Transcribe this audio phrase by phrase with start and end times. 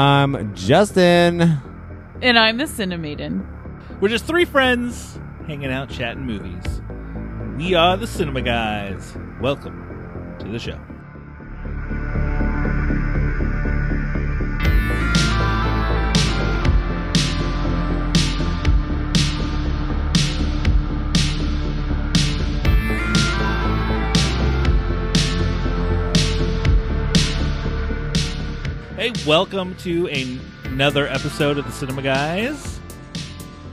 [0.00, 1.42] I'm Justin.
[2.22, 3.46] And I'm the Cinemaiden.
[4.00, 6.80] We're just three friends hanging out chatting movies.
[7.58, 9.14] We are the Cinema Guys.
[9.42, 10.80] Welcome to the show.
[29.26, 32.80] Welcome to a- another episode of the Cinema Guys.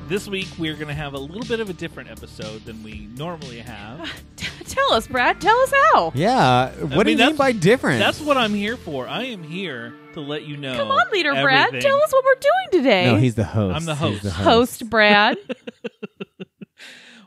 [0.08, 3.08] This week we're going to have a little bit of a different episode than we
[3.18, 4.10] normally have.
[4.68, 5.40] Tell us, Brad.
[5.42, 6.12] Tell us how.
[6.16, 6.70] Yeah.
[6.72, 8.00] What do mean, you mean that's- by different?
[8.00, 9.08] That's what I'm here for.
[9.08, 10.76] I am here to let you know.
[10.76, 11.68] Come on, leader Brad.
[11.68, 11.82] everything.
[11.90, 13.06] Tell us what we're doing today.
[13.06, 13.76] no, he's the host.
[13.76, 14.36] I'm the He's host.
[14.36, 15.38] host Brad.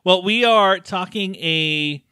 [0.03, 2.03] Well, we are talking a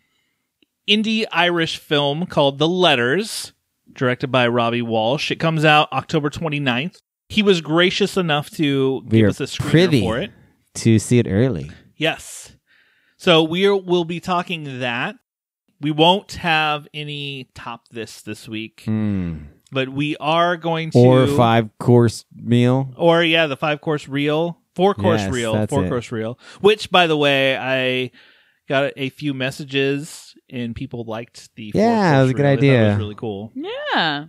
[0.86, 3.54] indie Irish film called The Letters,
[3.98, 5.30] directed by Robbie Walsh.
[5.30, 7.02] It comes out October 29th.
[7.28, 10.30] He was gracious enough to We give us a screener for it.
[10.77, 11.70] to see it early.
[11.96, 12.54] Yes.
[13.19, 15.16] So we will be talking that.
[15.80, 19.38] We won't have any top this this week, Hmm.
[19.70, 22.92] but we are going to Or five course meal.
[22.96, 25.88] or yeah, the five course reel, four course Yes, reel, four it.
[25.88, 26.38] course reel.
[26.60, 28.10] Which, by the way, I
[28.69, 31.70] got a few messages and people liked the.
[31.72, 32.50] four Yeah, it was a good reel.
[32.50, 32.88] They thought It idea.
[32.91, 33.52] was really cool.
[33.54, 34.24] yeah.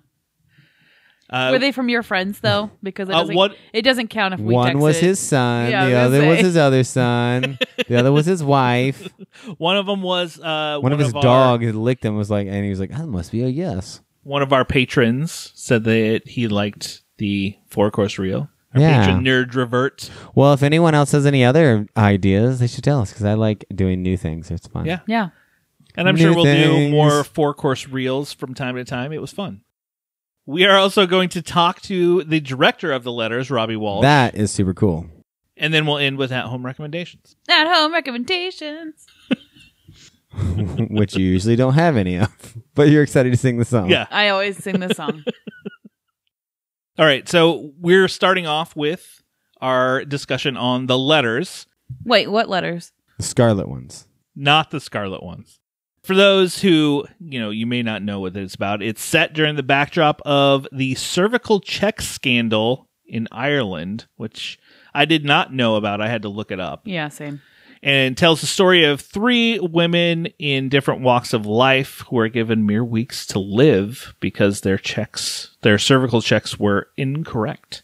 [1.31, 2.71] Uh, Were they from your friends though?
[2.83, 3.55] Because it uh, doesn't, what?
[3.71, 5.03] it doesn't count if we One text was it.
[5.03, 5.69] his son.
[5.69, 6.43] Yeah, I the was gonna other was say.
[6.43, 7.59] his other son.
[7.87, 9.09] the other was his wife.
[9.59, 12.15] One of them was uh, One, of his our, dogs licked him.
[12.15, 15.51] Was like, and he was like, "That must be a yes." One of our patrons
[15.53, 18.49] said that he liked the four course reel.
[18.73, 19.05] Our Yeah.
[19.05, 20.09] patron nerd revert.
[20.33, 23.65] Well, if anyone else has any other ideas, they should tell us because I like
[23.73, 24.49] doing new things.
[24.49, 24.85] It's fun.
[24.87, 24.99] Yeah.
[25.07, 25.29] Yeah.
[25.99, 29.11] And I'm New sure we'll do more four course reels from time to time.
[29.11, 29.61] It was fun.
[30.45, 34.01] We are also going to talk to the director of the letters, Robbie Walsh.
[34.03, 35.05] that is super cool.
[35.57, 37.35] and then we'll end with at home recommendations.
[37.49, 39.05] At home recommendations.
[40.89, 43.89] which you usually don't have any of, but you're excited to sing the song.
[43.89, 44.07] Yeah.
[44.09, 45.23] I always sing this song.
[46.97, 47.27] All right.
[47.27, 49.21] So we're starting off with
[49.61, 51.65] our discussion on the letters,
[52.05, 52.91] Wait, what letters?
[53.17, 54.07] the Scarlet ones.
[54.35, 55.58] not the scarlet ones.
[56.03, 59.55] For those who, you know, you may not know what it's about, it's set during
[59.55, 64.59] the backdrop of the cervical check scandal in Ireland, which
[64.93, 66.01] I did not know about.
[66.01, 66.81] I had to look it up.
[66.85, 67.41] Yeah, same.
[67.83, 72.65] and tells the story of three women in different walks of life who are given
[72.65, 77.83] mere weeks to live because their checks, their cervical checks were incorrect.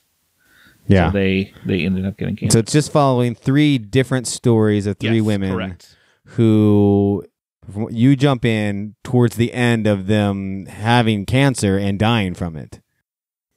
[0.87, 1.09] Yeah.
[1.09, 5.17] So they they ended up getting so it's just following three different stories of three
[5.17, 5.95] Yes, women Correct.
[6.25, 7.25] who
[7.89, 12.79] you jump in towards the end of them having cancer and dying from it.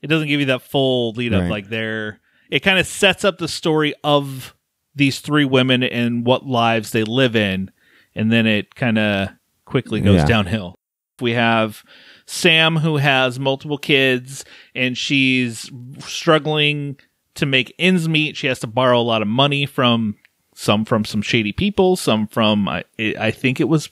[0.02, 1.50] It doesn't give you that full lead up Right.
[1.50, 2.20] like they're
[2.50, 4.54] it kind of sets up the story of
[4.94, 7.70] these three women and what lives they live in
[8.14, 9.28] and then it kind of
[9.64, 10.26] quickly goes Yeah.
[10.26, 10.74] downhill.
[11.20, 11.82] We have
[12.26, 14.44] Sam who has multiple kids
[14.74, 16.96] and she's struggling
[17.34, 18.36] to make ends meet.
[18.36, 20.16] She has to borrow a lot of money from
[20.54, 23.90] some from some shady people, some from I, I think it was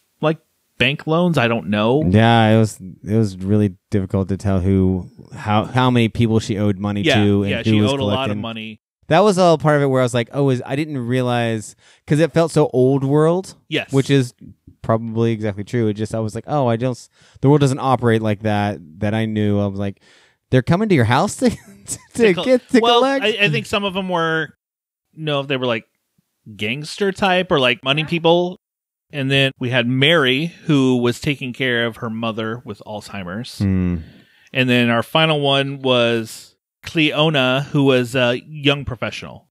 [0.79, 1.39] bank loans.
[1.39, 2.03] I don't know.
[2.09, 6.59] Yeah, it was it was really difficult to tell who how how many people she
[6.59, 8.81] owed money Yeah, to and yeah, who she was owed a lot of money.
[9.09, 11.77] That was all part of it where I was like, oh, is I didn't realize
[12.05, 14.35] because it felt so old world, Yes, which is
[14.83, 15.89] probably exactly true.
[15.89, 17.11] It just I was like, oh, I just
[17.41, 18.79] the world doesn't operate like that.
[19.01, 19.61] That I knew.
[19.61, 20.01] I was like,
[20.51, 21.51] they're coming to your house to
[22.15, 23.25] to, col- get to well, collect.
[23.25, 24.55] I, I think some of them were
[25.15, 25.85] no, if they were like
[26.55, 28.61] gangster type or like money people.
[29.13, 33.59] And then we had Mary, who was taking care of her mother with Alzheimer's.
[33.61, 33.99] Hmm.
[34.53, 39.49] And then our final one was Cleona, who was a young professional.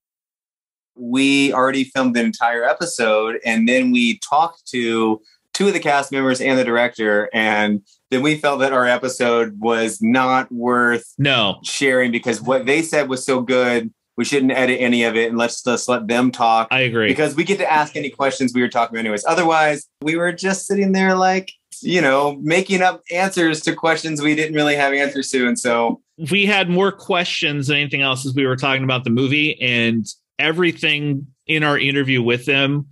[0.98, 5.20] we already filmed the entire episode and then we talked to
[5.52, 9.58] two of the cast members and the director and then we felt that our episode
[9.60, 11.58] was not worth No.
[11.62, 15.38] sharing because what they said was so good we shouldn't edit any of it and
[15.38, 16.68] let's just let them talk.
[16.70, 17.08] I agree.
[17.08, 19.24] because we get to ask any questions we were talking about anyways.
[19.26, 21.52] Otherwise we were just sitting there like
[21.82, 25.46] you know making up answers to questions we didn't really have answers to.
[25.46, 29.10] And so we had more questions than anything else as we were talking about the
[29.10, 30.06] movie and
[30.38, 32.86] everything in our interview with them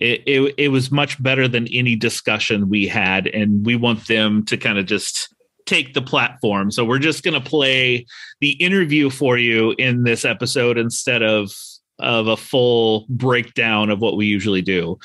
[0.00, 3.26] it, it, it was much better than any discussion we had.
[3.26, 5.34] And we want them to kind of just
[5.68, 8.06] take the platform so we're just going to play
[8.40, 11.52] the interview for you in this episode instead of
[12.00, 14.96] of a full breakdown of what we usually do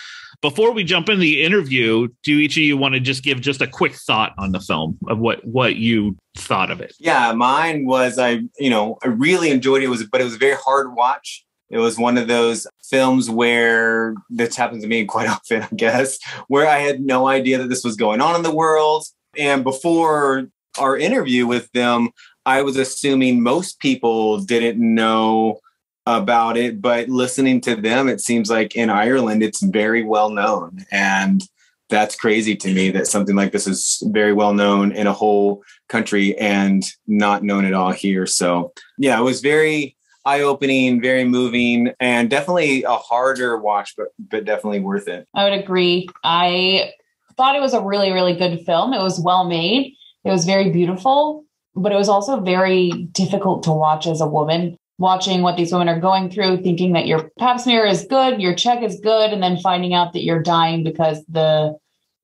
[0.44, 3.62] before we jump into the interview do each of you want to just give just
[3.62, 6.94] a quick thought on the film of what what you thought of it.
[7.00, 9.86] Yeah, mine was I, you know, I really enjoyed it.
[9.86, 11.46] it was but it was a very hard watch.
[11.70, 16.20] It was one of those films where this happens to me quite often, I guess,
[16.50, 19.06] where I had no idea that this was going on in the world.
[19.38, 22.10] And before our interview with them,
[22.46, 25.60] I was assuming most people didn't know
[26.06, 30.86] about it, but listening to them, it seems like in Ireland it's very well known.
[30.92, 31.42] And
[31.90, 35.64] that's crazy to me that something like this is very well known in a whole
[35.90, 38.26] country and not known at all here.
[38.26, 44.08] So, yeah, it was very eye opening, very moving, and definitely a harder watch, but
[44.18, 45.28] but definitely worth it.
[45.34, 46.10] I would agree.
[46.24, 46.94] I
[47.38, 48.94] thought it was a really, really good film.
[48.94, 49.96] It was well made.
[50.24, 54.78] It was very beautiful, but it was also very difficult to watch as a woman.
[55.00, 58.54] Watching what these women are going through, thinking that your pap smear is good, your
[58.54, 61.76] check is good, and then finding out that you're dying because the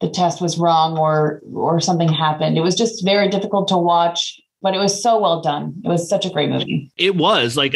[0.02, 2.58] the test was wrong or or something happened.
[2.58, 5.82] It was just very difficult to watch, but it was so well done.
[5.84, 6.92] It was such a great movie.
[6.96, 7.76] It was like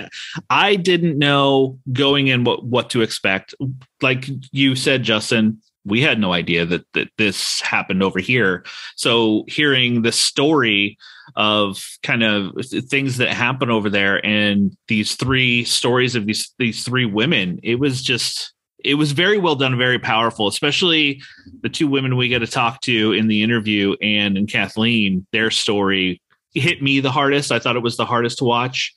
[0.49, 3.55] I didn't know going in what what to expect.
[4.01, 8.63] Like you said, Justin, we had no idea that that this happened over here.
[8.95, 10.97] So hearing the story
[11.35, 12.53] of kind of
[12.89, 17.79] things that happen over there and these three stories of these these three women, it
[17.79, 18.53] was just
[18.83, 21.21] it was very well done, very powerful, especially
[21.61, 25.25] the two women we get to talk to in the interview, and Kathleen.
[25.31, 26.21] Their story
[26.53, 27.51] hit me the hardest.
[27.51, 28.93] I thought it was the hardest to watch,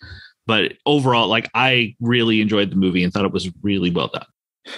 [0.46, 4.26] but overall, like I really enjoyed the movie and thought it was really well done.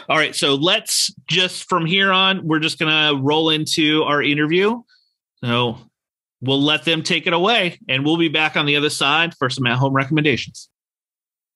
[0.08, 4.82] All right, so let's just from here on, we're just gonna roll into our interview.
[5.44, 5.78] So
[6.40, 9.50] we'll let them take it away, and we'll be back on the other side for
[9.50, 10.68] some at-home recommendations.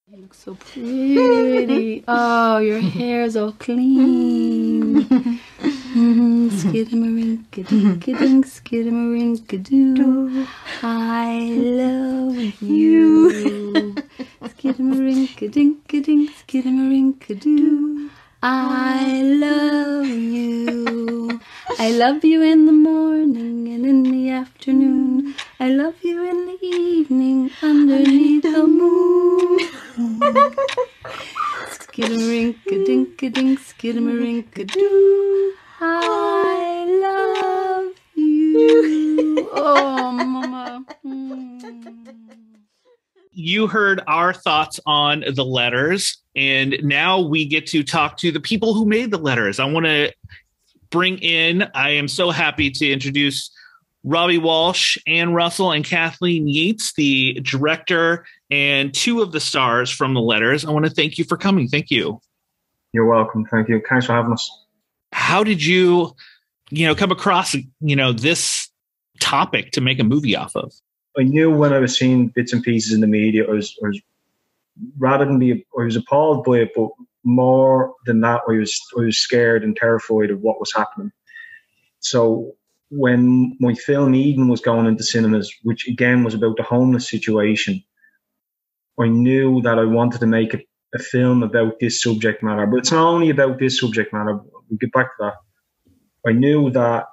[0.07, 2.03] You look so pretty.
[2.07, 5.05] Oh, your hair's all clean.
[5.05, 6.49] Mm-hmm.
[6.49, 10.47] Skidamarinka-dinka-dink, skidamarinka-doo.
[10.81, 13.31] I love you.
[14.43, 18.09] Skidamarinka-dinka-dink, skidamarinka-doo.
[18.43, 21.41] I love you.
[21.79, 25.35] I love you in the morning and in the afternoon.
[25.59, 29.59] I love you in the evening underneath the moon.
[31.81, 35.53] Skidamarinka-dinka-dink, skidamarinka-doo.
[35.81, 39.49] I love you.
[39.53, 40.85] Oh, mama.
[41.05, 42.03] Mm.
[43.43, 48.39] You heard our thoughts on the letters, and now we get to talk to the
[48.39, 49.59] people who made the letters.
[49.59, 50.13] I want to
[50.89, 53.51] bring in, I am so happy to introduce
[54.05, 60.13] Robbie Walsh, Ann Russell, and Kathleen Yeates, the director and two of the stars from
[60.13, 60.63] the letters.
[60.63, 61.67] I want to thank you for coming.
[61.67, 62.21] Thank you.
[62.93, 63.43] You're welcome.
[63.51, 63.81] Thank you.
[63.89, 64.49] Thanks for having us.
[65.11, 66.15] How did you,
[66.69, 68.69] you know, come across, you know, this
[69.19, 70.71] topic to make a movie off of?
[71.17, 73.87] I knew when I was seeing bits and pieces in the media, I was, I
[73.87, 74.01] was
[74.97, 76.89] rather than be, I was appalled by it, but
[77.23, 81.11] more than that, I was, I was scared and terrified of what was happening.
[81.99, 82.53] So
[82.89, 87.83] when my film Eden was going into cinemas, which again was about the homeless situation,
[88.99, 90.59] I knew that I wanted to make a,
[90.93, 92.65] a film about this subject matter.
[92.67, 94.35] But it's not only about this subject matter.
[94.35, 95.33] We'll get back to that.
[96.27, 97.05] I knew that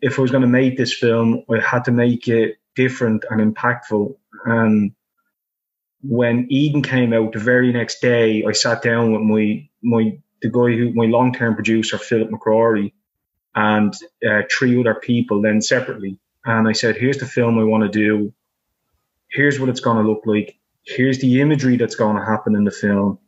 [0.00, 3.54] if I was going to make this film, I had to make it different and
[3.54, 4.16] impactful.
[4.44, 4.92] And
[6.02, 10.50] when Eden came out the very next day, I sat down with my my the
[10.50, 12.92] guy who my long term producer Philip McCrory
[13.54, 13.94] and
[14.28, 17.88] uh, three other people then separately, and I said, "Here's the film I want to
[17.88, 18.32] do.
[19.30, 20.58] Here's what it's going to look like.
[20.84, 23.18] Here's the imagery that's going to happen in the film.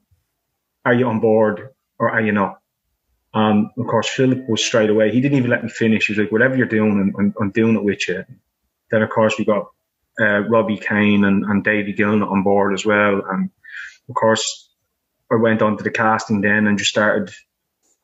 [0.85, 2.59] Are you on board or are you not?"
[3.33, 5.11] And of course, Philip was straight away.
[5.11, 6.07] He didn't even let me finish.
[6.07, 8.25] He was like, "Whatever you're doing, I'm, I'm doing it with you."
[8.91, 9.67] Then of course we got
[10.21, 13.23] uh, Robbie Kane and, and Davey Gilnett on board as well.
[13.31, 13.51] And
[14.09, 14.71] of course,
[15.31, 17.35] I went on to the casting then and just started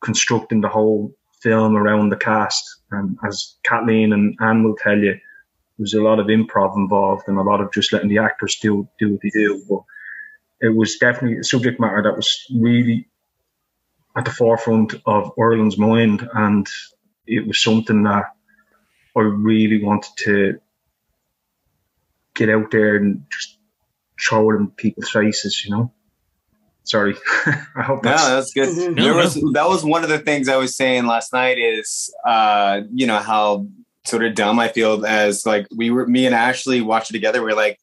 [0.00, 2.64] constructing the whole film around the cast.
[2.90, 7.28] And as Kathleen and Ann will tell you, there was a lot of improv involved
[7.28, 9.62] and a lot of just letting the actors do do what they do.
[9.68, 9.80] But
[10.60, 13.08] it was definitely a subject matter that was really
[14.16, 16.66] at the forefront of Ireland's mind, and
[17.26, 18.24] it was something that
[19.16, 20.60] I really wanted to
[22.34, 23.58] get out there and just
[24.20, 25.92] throw it in people's faces, you know.
[26.84, 27.14] Sorry,
[27.46, 28.96] I hope No, that's, that's good.
[28.96, 32.12] No, There was, that was one of the things I was saying last night is,
[32.26, 33.66] uh, you know, how
[34.04, 37.44] sort of dumb I feel as like we were, me and Ashley watched it together.
[37.44, 37.78] We are like,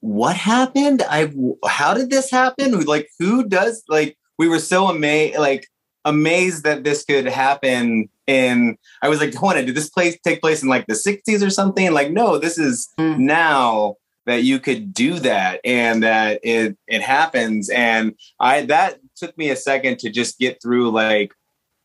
[0.00, 1.02] what happened?
[1.08, 1.32] I,
[1.66, 2.80] how did this happen?
[2.84, 5.38] Like, who does, like, we were so amazed.
[5.38, 5.66] Like,
[6.04, 8.08] amazed that this could happen.
[8.26, 11.50] And I was like, Juana, did this place take place in like the 60s or
[11.50, 11.92] something?
[11.92, 13.18] Like, no, this is Mm.
[13.18, 13.96] now
[14.26, 17.68] that you could do that and that it it happens.
[17.68, 21.32] And I that took me a second to just get through like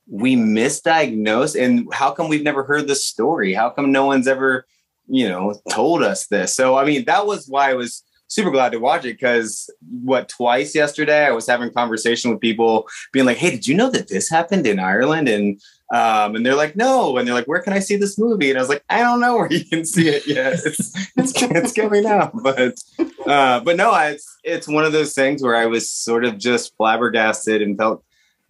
[0.08, 3.54] we misdiagnosed and how come we've never heard this story?
[3.54, 4.66] How come no one's ever,
[5.08, 6.56] you know, told us this?
[6.56, 9.70] So I mean, that was why I was super glad to watch it because
[10.02, 13.90] what twice yesterday I was having conversation with people being like, "Hey, did you know
[13.90, 15.60] that this happened in Ireland?" and
[15.92, 18.58] um, and they're like, "No," and they're like, "Where can I see this movie?" And
[18.58, 20.54] I was like, "I don't know where you can see it yet.
[20.66, 22.80] It's it's, it's coming out." But
[23.26, 26.76] uh, but no, it's it's one of those things where I was sort of just
[26.78, 28.04] flabbergasted and felt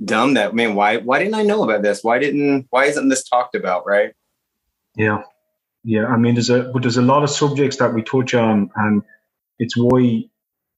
[0.04, 2.04] dumb that man, why why didn't I know about this?
[2.04, 3.86] Why didn't why isn't this talked about?
[3.88, 4.14] Right?
[4.96, 5.24] Yeah,
[5.84, 6.06] yeah.
[6.06, 9.04] I mean, there's a but there's a lot of subjects that we touch on, and
[9.60, 10.24] it's why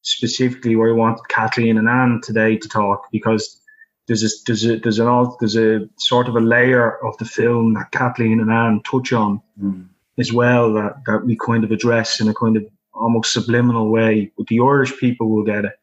[0.02, 3.62] specifically why I wanted Kathleen and Ann today to talk because
[4.08, 7.26] there's a there's a there's an all there's a sort of a layer of the
[7.26, 9.84] film that Kathleen and Ann touch on hmm.
[10.18, 14.32] as well that that we kind of address in a kind of almost subliminal way.
[14.38, 15.74] But the Irish people will get it.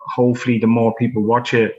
[0.00, 1.76] Hopefully, the more people watch it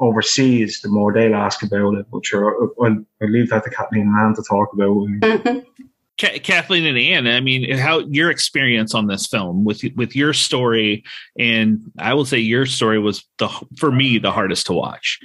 [0.00, 2.06] overseas, the more they'll ask about it.
[2.10, 5.64] But sure, I'll, I'll leave that to Kathleen and Ann to talk about.
[6.20, 10.32] Ka- Kathleen and Ann, I mean, how your experience on this film with with your
[10.32, 11.04] story,
[11.38, 15.18] and I will say your story was the for me the hardest to watch.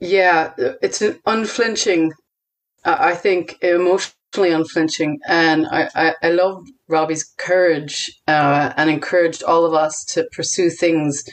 [0.00, 2.12] Yeah, it's an unflinching,
[2.84, 5.18] I think, emotionally unflinching.
[5.26, 10.70] And I, I, I love Robbie's courage uh, and encouraged all of us to pursue
[10.70, 11.24] things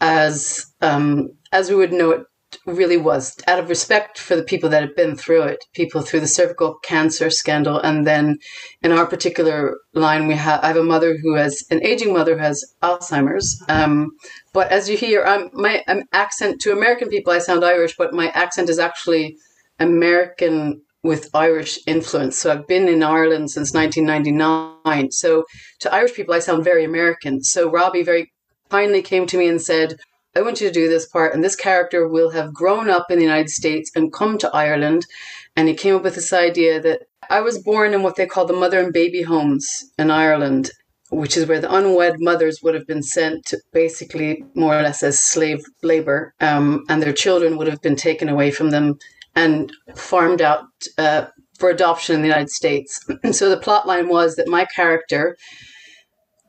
[0.00, 2.26] as um, as we would know it
[2.66, 6.20] really was, out of respect for the people that had been through it, people through
[6.20, 7.78] the cervical cancer scandal.
[7.78, 8.38] And then
[8.82, 12.36] in our particular line, we have I have a mother who has an aging mother
[12.36, 13.62] who has Alzheimer's.
[13.68, 14.10] Um,
[14.52, 18.12] but as you hear, I'm, my um, accent to American people, I sound Irish, but
[18.12, 19.36] my accent is actually
[19.78, 22.38] American with Irish influence.
[22.38, 25.10] So I've been in Ireland since 1999.
[25.10, 25.44] So
[25.80, 27.42] to Irish people, I sound very American.
[27.42, 28.32] So Robbie very
[28.70, 29.96] kindly came to me and said,
[30.34, 33.18] I want you to do this part, and this character will have grown up in
[33.18, 35.06] the United States and come to Ireland.
[35.54, 38.46] And he came up with this idea that I was born in what they call
[38.46, 40.70] the mother and baby homes in Ireland,
[41.10, 45.20] which is where the unwed mothers would have been sent basically more or less as
[45.20, 48.98] slave labor, um, and their children would have been taken away from them
[49.34, 50.64] and farmed out
[50.96, 51.26] uh,
[51.58, 53.04] for adoption in the United States.
[53.32, 55.36] so the plot line was that my character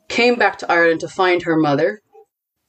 [0.07, 1.99] came back to Ireland to find her mother.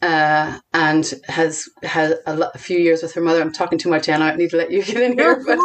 [0.04, 3.40] Uh, and has had a, lo- a few years with her mother.
[3.40, 4.26] I'm talking too much, Anna.
[4.26, 5.42] I need to let you get in here.
[5.46, 5.58] But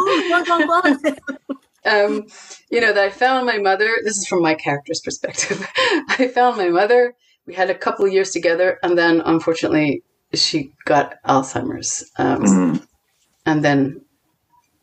[1.84, 2.26] um,
[2.70, 3.90] you know, that I found my mother.
[4.04, 5.58] This is from my character's perspective.
[6.18, 7.14] I found my mother.
[7.46, 10.02] We had a couple of years together, and then unfortunately,
[10.34, 12.10] she got Alzheimer's.
[12.18, 12.42] Um,
[13.46, 13.80] And then,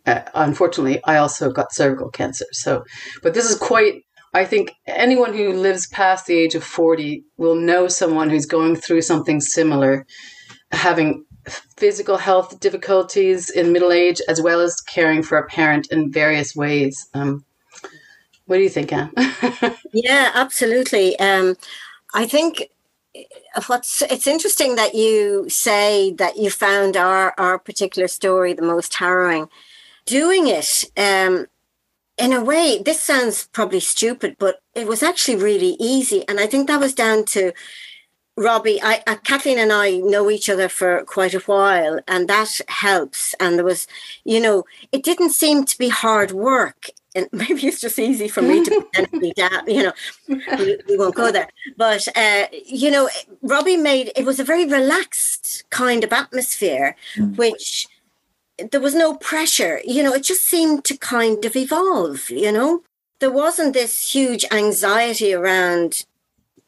[0.06, 2.46] uh, unfortunately, I also got cervical cancer.
[2.52, 2.84] So,
[3.24, 4.04] but this is quite.
[4.38, 8.76] I think anyone who lives past the age of 40 will know someone who's going
[8.76, 10.06] through something similar,
[10.72, 11.26] having
[11.76, 16.56] physical health difficulties in middle age, as well as caring for a parent in various
[16.56, 17.10] ways.
[17.16, 17.46] Um,
[18.46, 19.12] what do you think, Ann?
[19.92, 21.18] Yeah, absolutely.
[21.18, 21.56] Um,
[22.14, 22.70] I think
[23.66, 28.94] what's it's interesting that you say that you found our our particular story the most
[28.94, 29.50] harrowing.
[30.06, 31.48] Doing it, um,
[32.18, 36.48] in a way, this sounds probably stupid, but it was actually really easy, and I
[36.48, 37.54] think that was down to
[38.38, 38.80] Robbie.
[38.82, 43.34] I, uh, Kathleen and I know each other for quite a while, and that helps.
[43.40, 43.88] And there was,
[44.24, 46.90] you know, it didn't seem to be hard work.
[47.16, 49.94] And maybe it's just easy for me to pretend be down, you know,
[50.28, 51.50] we, we won't go there.
[51.78, 53.10] But, uh, you know,
[53.42, 56.96] Robbie made it was a very relaxed kind of atmosphere,
[57.36, 57.88] which
[58.72, 59.82] there was no pressure.
[59.86, 62.84] You know, it just seemed to kind of evolve, you know.
[63.20, 66.06] There wasn't this huge anxiety around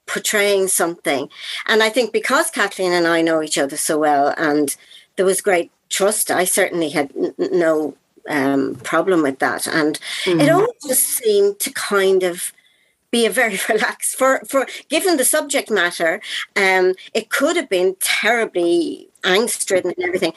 [0.08, 1.30] portraying something.
[1.68, 4.76] And I think because Kathleen and I know each other so well and
[5.16, 7.96] there was great trust, I certainly had n- no
[8.28, 9.68] um, problem with that.
[9.68, 12.52] And it all just seemed to kind of
[13.12, 16.22] be a very relaxed for for given the subject matter
[16.56, 20.34] um it could have been terribly angst ridden and everything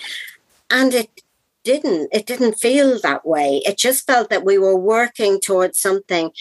[0.71, 1.23] and it
[1.65, 3.63] didn't it didn't feel that way.
[3.65, 6.33] It just felt that we were working towards something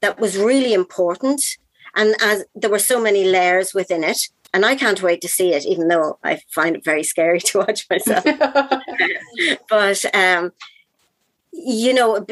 [0.00, 1.42] that was really important
[1.96, 5.52] and as there were so many layers within it and i can't wait to see
[5.52, 8.24] it even though i find it very scary to watch myself.
[9.68, 10.52] But um
[11.52, 12.24] you know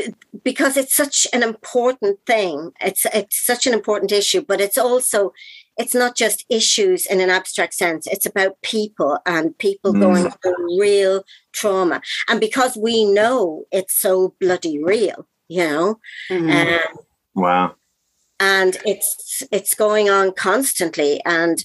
[0.45, 5.33] because it's such an important thing it's it's such an important issue but it's also
[5.79, 8.07] it's not just issues in an abstract sense.
[8.07, 10.01] It's about people and people Mm.
[10.01, 12.01] going through real trauma.
[12.29, 15.99] And because we know it's so bloody real, you know,
[16.31, 16.79] Mhm.
[16.81, 16.99] um,
[17.35, 17.75] Wow.
[18.41, 21.21] and it's it's going on constantly.
[21.25, 21.65] And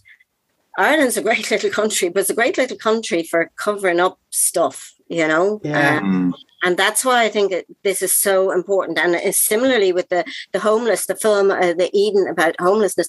[0.77, 4.93] Ireland's a great little country, but it's a great little country for covering up stuff,
[5.07, 5.59] you know.
[5.63, 5.97] Yeah.
[5.99, 6.33] Um, Mm.
[6.63, 8.97] and that's why I think it, this is so important.
[8.99, 13.07] And similarly with the the homeless, the film, uh, the Eden about homelessness.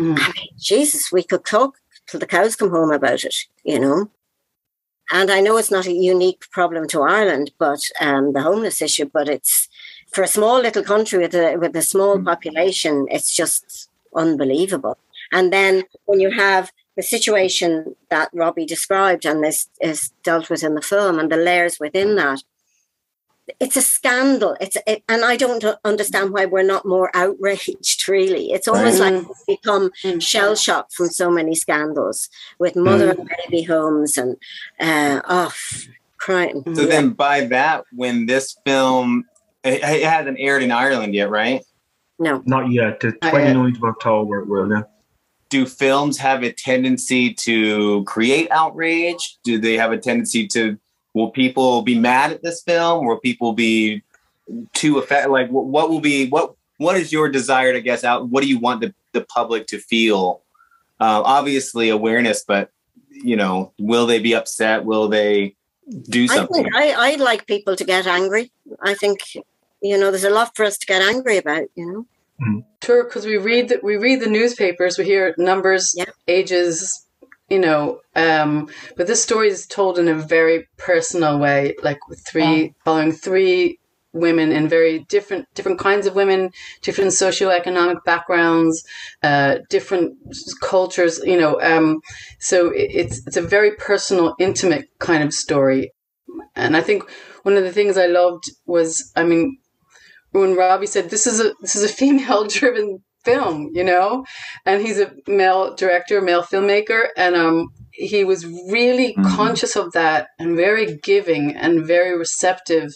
[0.00, 0.18] Mhm.
[0.18, 1.76] I mean, Jesus, we could talk
[2.08, 4.10] till the cows come home about it, you know.
[5.12, 9.10] And I know it's not a unique problem to Ireland, but um, the homeless issue.
[9.12, 9.68] But it's
[10.12, 14.98] for a small little country with a with a small population, it's just unbelievable.
[15.32, 20.62] And then when you have the situation that Robbie described and this is dealt with
[20.62, 22.42] in the film, and the layers within that,
[23.58, 24.56] it's a scandal.
[24.60, 28.08] It's it, and I don't understand why we're not more outraged.
[28.08, 29.14] Really, it's almost Right.
[29.14, 30.22] like we've become Mm.
[30.22, 32.28] shell shocked from so many scandals
[32.58, 34.36] with mother and baby homes and
[34.80, 35.86] uh, off
[36.18, 36.62] crime.
[36.74, 39.24] So then, by that, when this film
[39.64, 41.62] it, it hasn't aired in Ireland yet, right?
[42.18, 43.00] No, Not yet.
[43.00, 43.54] The Not yet.
[43.56, 44.82] 29th of October, will yeah.
[45.50, 49.38] Do films have a tendency to create outrage?
[49.42, 50.78] Do they have a tendency to?
[51.14, 53.06] Will people be mad at this film?
[53.06, 54.02] Will people be
[54.74, 55.30] too affected?
[55.30, 56.54] Like, what, what will be what?
[56.78, 58.28] What is your desire to guess out?
[58.30, 60.42] What do you want the, the public to feel?
[60.98, 62.70] Uh, obviously, awareness, but
[63.10, 64.84] you know, will they be upset?
[64.84, 65.56] Will they
[66.08, 66.64] do I something?
[66.64, 68.50] think I I'd like people to get angry.
[68.82, 69.20] I think
[69.82, 71.64] you know there's a lot for us to get angry about.
[71.74, 72.06] You know.
[72.82, 76.06] Sure, because we read the, we read the newspapers, we hear numbers, Yeah.
[76.26, 77.04] ages,
[77.50, 78.00] you know.
[78.16, 83.12] Um, but this story is told in a very personal way, like with three following
[83.12, 83.78] three
[84.12, 86.50] women in very different different kinds of women,
[86.82, 88.82] different socioeconomic backgrounds,
[89.22, 90.16] uh, different
[90.62, 91.60] cultures, you know.
[91.60, 92.00] Um,
[92.38, 95.92] so it, it's it's a very personal, intimate kind of story,
[96.56, 97.04] and I think
[97.42, 99.58] one of the things I loved was, I mean,
[100.32, 104.24] when Robbie said this is a this is a female driven film, you know,
[104.66, 109.36] and he's a male director, male filmmaker, and um he was really Mhm.
[109.36, 112.90] conscious of that and very giving and very receptive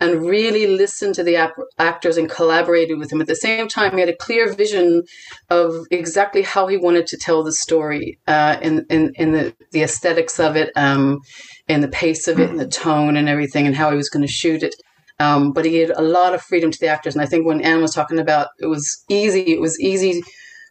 [0.00, 3.92] and really listened to the ap- actors and collaborated with them at the same time
[3.94, 5.02] he had a clear vision
[5.50, 9.82] of exactly how he wanted to tell the story uh, in, in, in the, the
[9.82, 11.20] aesthetics of it um,
[11.68, 14.26] in the pace of it and the tone and everything and how he was going
[14.26, 14.74] to shoot it
[15.22, 17.14] um, but he gave a lot of freedom to the actors.
[17.14, 20.22] And I think when Ann was talking about it was easy, it was easy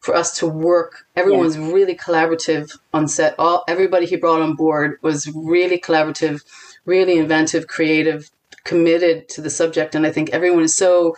[0.01, 1.05] for us to work.
[1.15, 3.35] Everyone was really collaborative on set.
[3.39, 6.41] All everybody he brought on board was really collaborative,
[6.85, 8.29] really inventive, creative,
[8.63, 9.95] committed to the subject.
[9.95, 11.15] And I think everyone is so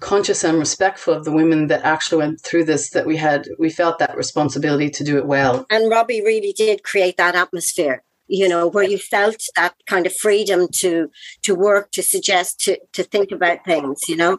[0.00, 3.70] conscious and respectful of the women that actually went through this that we had we
[3.70, 5.64] felt that responsibility to do it well.
[5.70, 8.02] And Robbie really did create that atmosphere,
[8.32, 11.10] you know, where you felt that kind of freedom to
[11.42, 14.38] to work, to suggest, to to think about things, you know.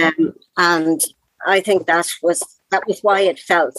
[0.00, 1.00] Um, and
[1.44, 3.76] I think that was that was why it felt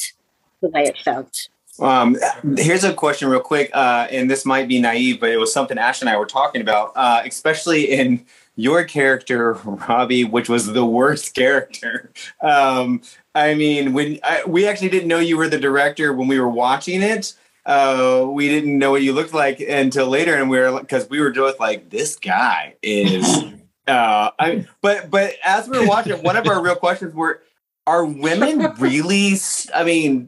[0.62, 1.47] the way it felt.
[1.79, 2.17] Um,
[2.57, 5.77] here's a question, real quick, uh, and this might be naive, but it was something
[5.77, 10.86] Ash and I were talking about, uh, especially in your character, Robbie, which was the
[10.86, 12.12] worst character.
[12.41, 13.01] Um,
[13.36, 16.49] I mean, when I, we actually didn't know you were the director when we were
[16.49, 17.33] watching it.
[17.67, 21.19] Uh, we didn't know what you looked like until later, and we were because we
[21.19, 23.43] were both like, "This guy is."
[23.88, 27.41] Uh, I but but as we were watching, one of our real questions were,
[27.86, 29.38] "Are women really?"
[29.73, 30.27] I mean,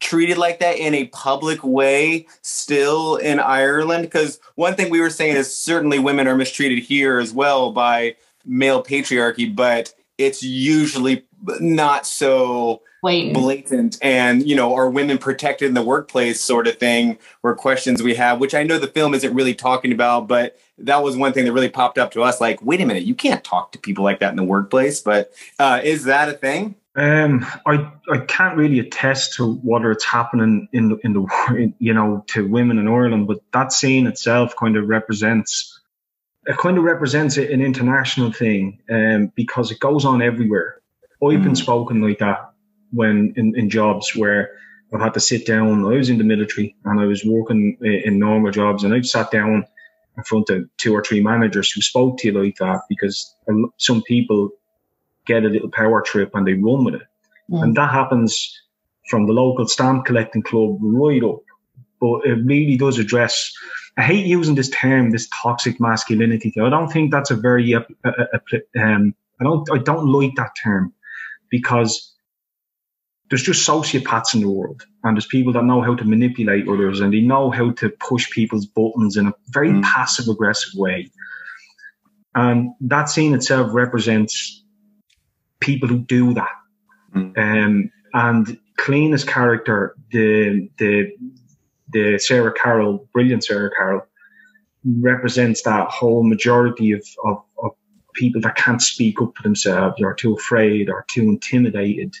[0.00, 4.02] treated like that in a public way still in Ireland?
[4.02, 8.16] Because one thing we were saying is certainly women are mistreated here as well by
[8.44, 11.24] male patriarchy, but it's usually
[11.60, 13.98] not so Wait, blatant.
[14.02, 18.14] And you know are women protected in the workplace sort of thing were questions we
[18.14, 21.44] have which i know the film isn't really talking about but that was one thing
[21.44, 24.04] that really popped up to us like wait a minute you can't talk to people
[24.04, 26.76] like that in the workplace but uh, is that a thing?
[26.96, 31.74] Um, I I can't really attest to whether it's happening in the in the in,
[31.78, 35.80] you know to women in Ireland, but that scene itself kind of represents
[36.46, 40.80] it kind of represents an international thing, um, because it goes on everywhere.
[41.22, 42.49] I've been spoken like that
[42.92, 44.50] when in, in jobs where
[44.92, 45.84] I've had to sit down.
[45.84, 49.30] I was in the military and I was working in normal jobs, and I've sat
[49.30, 49.64] down
[50.16, 53.34] in front of two or three managers who spoke to you like that because
[53.78, 54.50] some people
[55.26, 57.02] get a little power trip and they run with it.
[57.50, 57.62] Mm.
[57.62, 58.60] And that happens
[59.08, 61.42] from the local stamp collecting club right up.
[62.00, 63.52] But it really does address,
[63.96, 66.50] I hate using this term, this toxic masculinity.
[66.50, 66.62] thing.
[66.64, 70.34] I don't think that's a very, uh, uh, uh, um, I don't, I don't like
[70.36, 70.92] that term
[71.50, 72.14] because
[73.30, 77.00] there's just sociopaths in the world, and there's people that know how to manipulate others,
[77.00, 79.82] and they know how to push people's buttons in a very Mm.
[79.82, 81.08] passive aggressive way.
[82.34, 84.64] And that scene itself represents
[85.60, 86.56] people who do that.
[87.14, 87.38] Mm.
[87.38, 91.12] Um, and Clean's character, the the
[91.92, 94.06] the Sarah Carroll, brilliant Sarah Carroll,
[94.84, 97.72] represents that whole majority of, of, of
[98.14, 102.14] people that can't speak up for themselves, or too afraid, or too intimidated.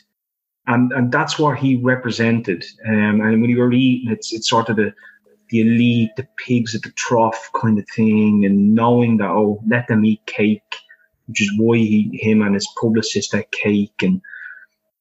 [0.66, 2.64] And and that's what he represented.
[2.86, 4.92] Um, and when you were eating, it's it's sort of the
[5.48, 9.88] the elite, the pigs at the trough kind of thing, and knowing that oh, let
[9.88, 10.76] them eat cake,
[11.26, 14.20] which is why he, him and his publicist ate cake, and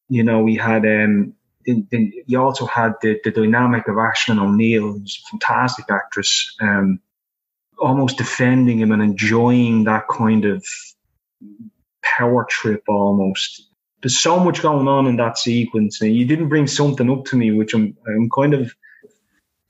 [0.07, 1.33] you know we had um,
[1.65, 6.99] then you also had the the dynamic of Ashlyn O'Neill, who's a fantastic actress, um,
[7.77, 10.65] almost defending him and enjoying that kind of
[12.01, 13.68] power trip almost.
[14.01, 17.35] There's so much going on in that sequence, and you didn't bring something up to
[17.35, 18.73] me, which I'm I'm kind of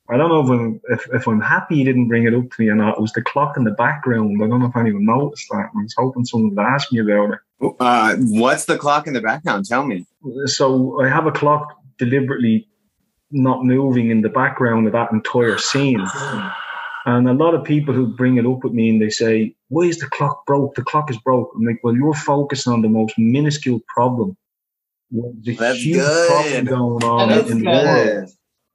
[0.09, 2.61] I don't know if I'm if, if I'm happy you didn't bring it up to
[2.61, 2.97] me or not.
[2.97, 4.41] It was the clock in the background.
[4.43, 5.69] I don't know if anyone noticed that.
[5.75, 7.39] I was hoping someone would ask me about it.
[7.79, 9.65] Uh, what's the clock in the background?
[9.65, 10.05] Tell me.
[10.45, 12.67] So I have a clock deliberately
[13.31, 16.03] not moving in the background of that entire scene.
[17.05, 19.83] And a lot of people who bring it up with me and they say, Why
[19.83, 20.75] is the clock broke?
[20.75, 21.51] The clock is broke.
[21.55, 24.35] I'm like, Well, you're focusing on the most minuscule problem.
[25.11, 26.27] There's a That's huge good.
[26.27, 27.85] problem going on That is in the good.
[27.85, 28.29] world.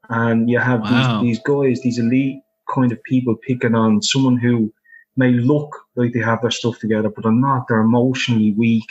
[0.09, 1.21] And you have Wow.
[1.23, 2.41] these, these guys, these elite
[2.75, 4.73] kind of people picking on someone who
[5.17, 7.69] may look like they have their stuff together, but they're not.
[7.69, 8.87] They're emotionally weak.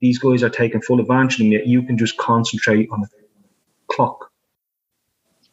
[0.00, 3.08] These guys are taking full advantage of them, yet you can just concentrate on the
[3.90, 4.30] clock.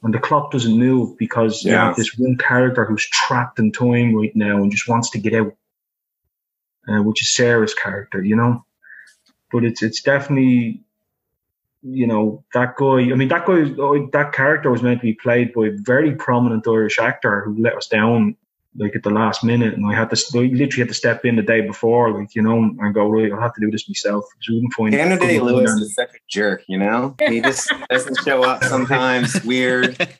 [0.02, 4.16] And the clock doesn't move because you have this one character who's trapped in time
[4.16, 5.54] right now and just wants to get out,
[6.88, 8.64] uh, which is Sarah's character, you know.
[9.52, 10.84] But it's it's definitely,
[11.82, 13.12] you know, that guy.
[13.12, 16.16] I mean, that guy, oh, that character was meant to be played by a very
[16.16, 18.38] prominent Irish actor who let us down
[18.78, 21.36] like at the last minute, and I had to I literally had to step in
[21.36, 23.32] the day before, like you know, and go right.
[23.32, 24.92] I'll have to do this myself because we wouldn't find.
[24.92, 27.16] Daniel Day couldn't Lewis find is such a jerk, you know?
[27.28, 29.44] He just doesn't show up sometimes.
[29.44, 29.98] Weird.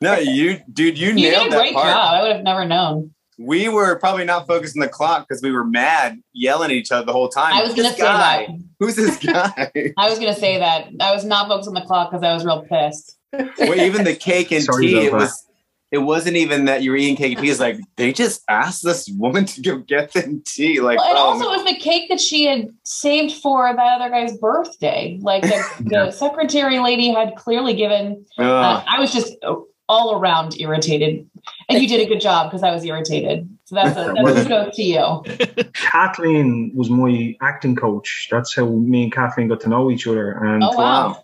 [0.00, 1.86] No, you, dude, you, You did nailed that great part.
[1.86, 2.14] job.
[2.14, 3.14] I would have never known.
[3.38, 6.92] We were probably not focused on the clock because we were mad, yelling at each
[6.92, 7.54] other the whole time.
[7.54, 8.58] I was going to This say guy, that.
[8.80, 9.70] Who's this guy?
[9.96, 10.88] I was going to say that.
[11.00, 13.16] I was not focused on the clock because I was real pissed.
[13.58, 15.06] Well, even the cake and Sorry tea.
[15.06, 15.18] It that.
[15.18, 15.40] was.
[15.90, 17.50] It wasn't even that you were eating cake and tea.
[17.50, 20.80] It's like they just asked this woman to go get them tea.
[20.80, 24.00] Like, Well, and oh, also, it was the cake that she had saved for that
[24.00, 25.20] other guy's birthday.
[25.22, 28.26] Like the, the secretary lady had clearly given.
[28.38, 28.48] man.
[28.48, 29.36] Uh, I was just
[29.88, 31.28] all around irritated,
[31.68, 33.48] and you did a good job because I was irritated.
[33.64, 35.64] So that's a, that's a kudos to you.
[35.74, 38.28] Kathleen was my acting coach.
[38.30, 40.32] That's how me and Kathleen got to know each other.
[40.32, 41.22] And Oh wow!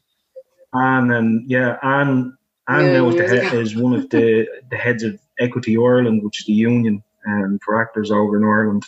[0.74, 2.36] Ann and yeah, Ann
[2.68, 6.22] Ann Yeah, now is, the head, is one of the, the heads of Equity Ireland,
[6.22, 8.86] which is the union um, for actors over in Ireland.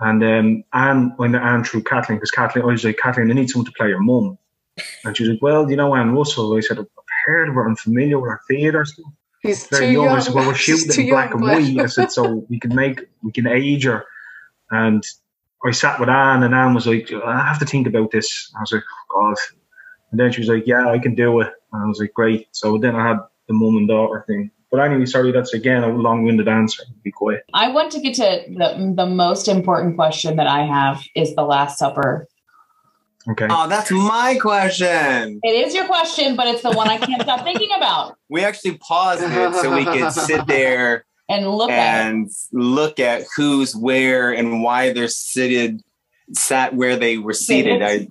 [0.00, 3.34] And um, Ann, I met Ann through Kathleen because Kathleen, I was like, Kathleen, I
[3.34, 4.38] need someone to play your mum.
[5.04, 6.56] And she was like, Well, you know Ann Russell.
[6.56, 6.86] I said, I've
[7.26, 7.66] heard of her.
[7.66, 9.12] I'm familiar with her theatre stuff.
[9.42, 10.04] He's too Very young.
[10.04, 10.16] young.
[10.16, 11.84] I said, Well, we're shooting it in black young, and white.
[11.84, 14.04] I said, So we can make, we can age her.
[14.70, 15.04] And
[15.64, 18.52] I sat with Ann, and Ann was like, I have to think about this.
[18.56, 19.36] I was like, oh, God.
[20.10, 21.52] And then she was like, Yeah, I can do it.
[21.72, 22.48] And I was like, Great.
[22.52, 24.50] So then I had the mum and daughter thing.
[24.70, 26.84] But anyway, sorry, that's again a long winded answer.
[27.02, 27.44] Be quiet.
[27.54, 31.44] I want to get to the the most important question that I have is the
[31.44, 32.28] Last Supper.
[33.30, 33.46] Okay.
[33.50, 35.40] oh, that's my question.
[35.42, 38.78] It is your question, but it's the one I can't stop thinking about We actually
[38.78, 44.32] paused it so we could sit there and look at and look at who's where
[44.32, 45.82] and why they're seated
[46.32, 47.82] sat where they were seated.
[47.82, 48.08] I,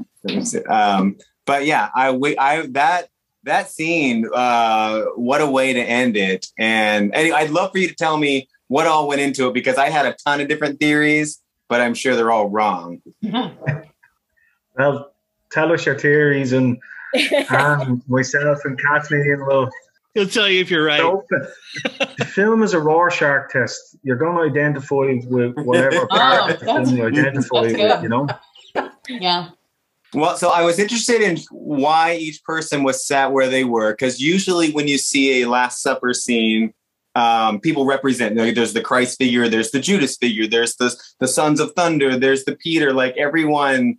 [0.70, 3.10] um, but yeah, I we I that
[3.44, 4.30] that scene.
[4.32, 6.46] Uh, what a way to end it!
[6.60, 9.78] And, and I'd love for you to tell me what all went into it because
[9.78, 13.02] I had a ton of different theories, but I'm sure they're all wrong.
[14.78, 15.12] Well,
[15.52, 16.78] tell us your theories, and
[17.50, 19.70] Ann, myself, and Kathleen will
[20.14, 21.02] He'll tell you if you're right.
[22.18, 23.98] the film is a Rorschach test.
[24.04, 28.10] You're going to identify with whatever part of the Oh, film you identify with, you
[28.10, 28.28] know?
[29.10, 29.50] yeah.
[30.14, 34.22] Well, so I was interested in why each person was sat where they were, because
[34.22, 36.74] usually when you see a Last Supper scene,
[37.16, 38.38] um, people represent.
[38.38, 42.18] Like, there's the Christ figure, there's the Judas figure, there's the the Sons of Thunder,
[42.18, 42.94] there's the Peter.
[42.94, 43.98] Like everyone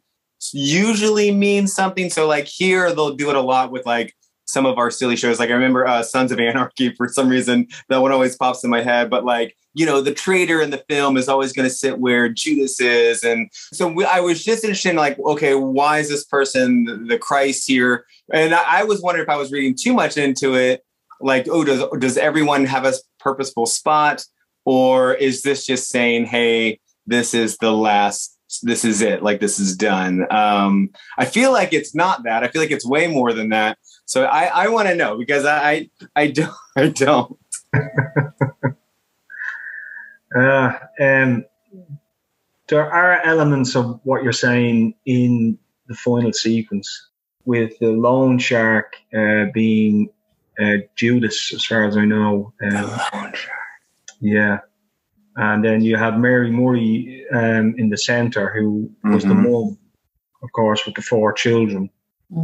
[0.52, 2.10] usually means something.
[2.10, 4.14] So like here, they'll do it a lot with like
[4.46, 5.38] some of our silly shows.
[5.38, 8.70] Like I remember uh, Sons of Anarchy for some reason that one always pops in
[8.70, 9.10] my head.
[9.10, 12.28] But like you know, the traitor in the film is always going to sit where
[12.28, 13.22] Judas is.
[13.22, 16.96] And so we, I was just interested in like, okay, why is this person the,
[16.96, 18.04] the Christ here?
[18.32, 20.84] And I, I was wondering if I was reading too much into it.
[21.20, 24.24] Like, oh, does, does everyone have a purposeful spot?
[24.64, 29.58] Or is this just saying, hey, this is the last this is it like this
[29.58, 33.34] is done um i feel like it's not that i feel like it's way more
[33.34, 33.76] than that
[34.06, 37.38] so i i want to know because i i don't i don't
[40.34, 41.44] Uh, um,
[42.68, 47.08] there are elements of what you're saying in the final sequence,
[47.44, 50.08] with the loan shark uh, being
[50.60, 52.52] uh, Judas, as far as I know.
[52.62, 53.32] Um,
[54.20, 54.58] yeah.
[55.36, 59.50] And then you have Mary Murray um, in the center, who was the Mhm.
[59.50, 59.78] mom,
[60.42, 61.90] of course, with the four children.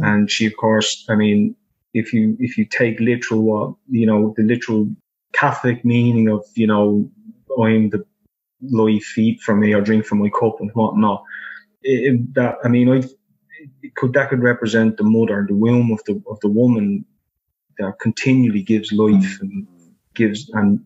[0.01, 1.55] And she, of course, I mean,
[1.93, 4.89] if you if you take literal, uh, you know, the literal
[5.33, 7.07] Catholic meaning of, you know,
[7.61, 8.05] I'm the
[8.61, 11.23] lie feed from me or drink from my cup and whatnot.
[11.83, 13.03] It, that I mean, I
[13.95, 17.05] could that could represent the mother, the womb of the of the woman
[17.79, 19.67] that continually gives life and
[20.13, 20.83] gives and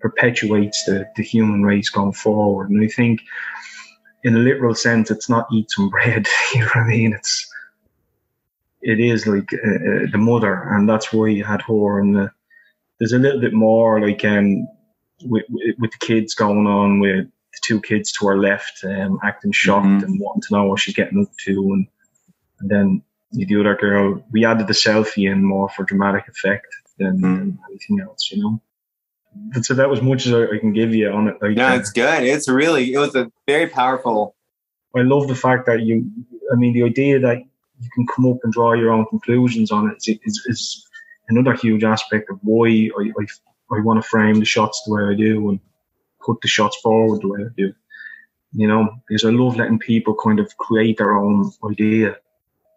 [0.00, 2.70] perpetuates the, the human race going forward.
[2.70, 3.20] And I think,
[4.22, 6.26] in a literal sense, it's not eat some bread.
[6.54, 7.12] You know what I mean?
[7.14, 7.48] It's
[8.82, 12.00] it is like uh, uh, the mother, and that's why you had her.
[12.00, 12.30] And the,
[12.98, 14.66] there's a little bit more like um
[15.24, 15.44] with,
[15.78, 19.86] with the kids going on with the two kids to our left, um, acting shocked
[19.86, 20.04] Mhm.
[20.04, 21.86] and wanting to know what she's getting up to, and,
[22.60, 24.24] and then you the other girl.
[24.32, 26.66] We added the selfie in more for dramatic effect
[26.98, 28.60] than, than anything else, you know.
[29.50, 31.36] That's about as much as I, I can give you on it.
[31.42, 34.36] Like, no uh, it's good it's really it was a very powerful
[34.96, 36.08] I love the fact that you,
[36.52, 39.90] I mean, the idea that you can come up and draw your own conclusions on
[39.90, 40.86] it is, is, is
[41.28, 43.26] another huge aspect of why I, I,
[43.70, 45.60] I want to frame the shots the way I do and
[46.24, 47.72] put the shots forward the way I do.
[48.52, 52.16] You know, because I love letting people kind of create their own idea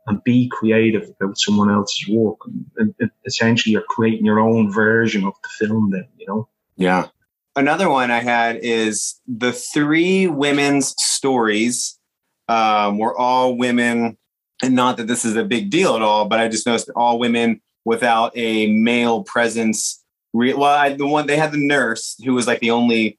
[0.07, 2.39] and be creative about someone else's work.
[2.77, 6.47] And, and essentially, you're creating your own version of the film then, you know?
[6.77, 7.07] Yeah.
[7.55, 11.99] Another one I had is the three women's stories
[12.47, 14.17] um, were all women,
[14.63, 17.19] and not that this is a big deal at all, but I just noticed all
[17.19, 20.03] women without a male presence.
[20.33, 23.17] Re- well, I, the one they had the nurse who was like the only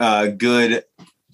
[0.00, 0.84] uh, good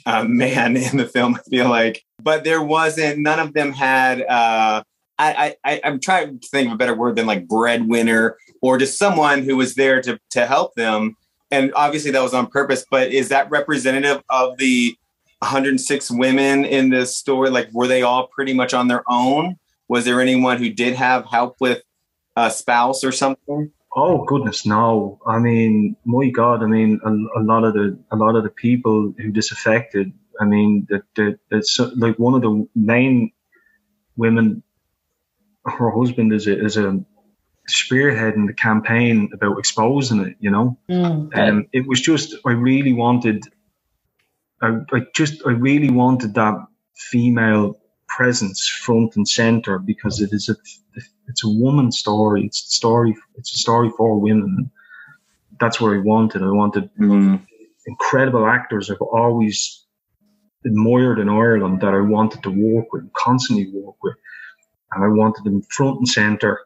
[0.07, 1.37] uh, man in the film.
[1.37, 3.19] I feel like, but there wasn't.
[3.19, 4.23] None of them had.
[4.23, 4.83] Uh,
[5.21, 8.99] I, I I'm trying to think of a better word than like breadwinner or just
[8.99, 11.17] someone who was there to to help them
[11.51, 14.97] and obviously that was on purpose but is that representative of the
[15.41, 19.57] 106 women in this story like were they all pretty much on their own
[19.89, 21.83] was there anyone who did have help with
[22.37, 25.18] a spouse or something Oh goodness, no!
[25.26, 26.62] I mean, my God!
[26.62, 30.12] I mean, a, a lot of the a lot of the people who this affected.
[30.40, 33.33] I mean, that that it's like one of the main
[34.16, 34.62] women.
[35.66, 37.05] Her husband is a is a
[37.68, 40.37] spearheading the campaign about exposing it.
[40.40, 43.44] You know, Mm, um, it was just I really wanted.
[44.62, 46.57] I, I just I really wanted that
[46.94, 47.76] female
[48.09, 50.57] presence front and center because it is a
[51.31, 52.45] it's a woman's story.
[52.45, 53.16] It's a story.
[53.37, 54.71] It's a story for women.
[55.61, 56.43] That's what I wanted.
[56.43, 56.90] I wanted
[57.87, 59.85] incredible actors I've always
[60.64, 64.16] admired in Ireland that I wanted to work with, constantly work with,
[64.93, 66.61] and I wanted them front and center.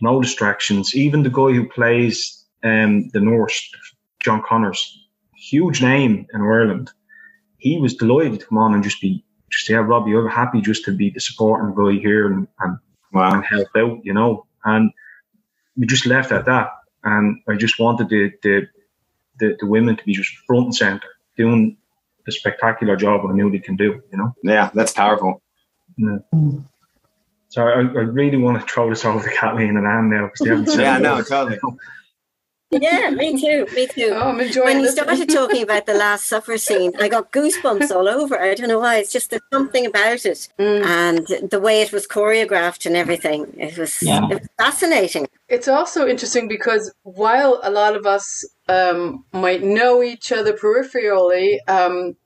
[0.00, 0.94] No distractions.
[0.94, 3.70] Even the guy who plays um, the nurse,
[4.20, 4.80] John Connors,
[5.36, 6.90] huge name in Ireland.
[7.58, 10.84] He was delighted to come on and just be, just yeah, Robbie, I'm happy just
[10.84, 12.78] to be the supporting guy here and, and
[13.12, 14.46] wow and help out, you know.
[14.64, 14.90] And
[15.76, 16.70] we just left at that.
[17.04, 18.66] And I just wanted the the,
[19.38, 21.76] the, the women to be just front and center, doing
[22.24, 24.34] the spectacular job I knew they can do, you know.
[24.42, 25.42] yeah that's powerful
[25.96, 26.18] Yeah.
[27.48, 30.40] So I, I really want to throw this over to Kathleen and Ann now because
[30.40, 31.58] they haven't said yeah no totally
[32.70, 33.66] Yeah, me too.
[33.74, 34.10] Me too.
[34.12, 37.90] Oh, I'm enjoying when you started talking about the Last Supper scene, I got goosebumps
[37.94, 38.40] all over.
[38.40, 38.96] I don't know why.
[38.96, 40.84] It's just there's something about it, Mm.
[40.84, 43.54] and the way it was choreographed and everything.
[43.56, 44.24] It was, Yeah.
[44.30, 45.28] it was fascinating.
[45.48, 51.58] It's also interesting because while a lot of us um, might know each other peripherally,
[51.68, 52.16] um,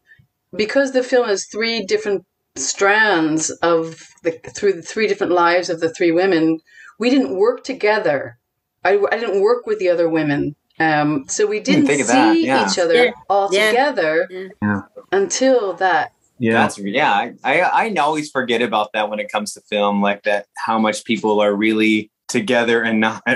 [0.57, 2.25] because the film has three different
[2.57, 6.61] strands of the through the three different lives of the three women,
[6.99, 8.39] we didn't work together.
[8.85, 12.13] I, I didn't work with the other women, um, so we didn't think of see
[12.15, 12.71] that, yeah.
[12.71, 13.11] each other Yeah.
[13.29, 13.71] all Yeah.
[13.71, 14.29] together
[14.63, 14.81] Yeah.
[15.13, 16.13] until that.
[16.39, 16.55] Yeah.
[16.55, 17.13] That's yeah.
[17.13, 20.47] I, I I always forget about that when it comes to film, like that.
[20.57, 23.23] How much people are really together and not.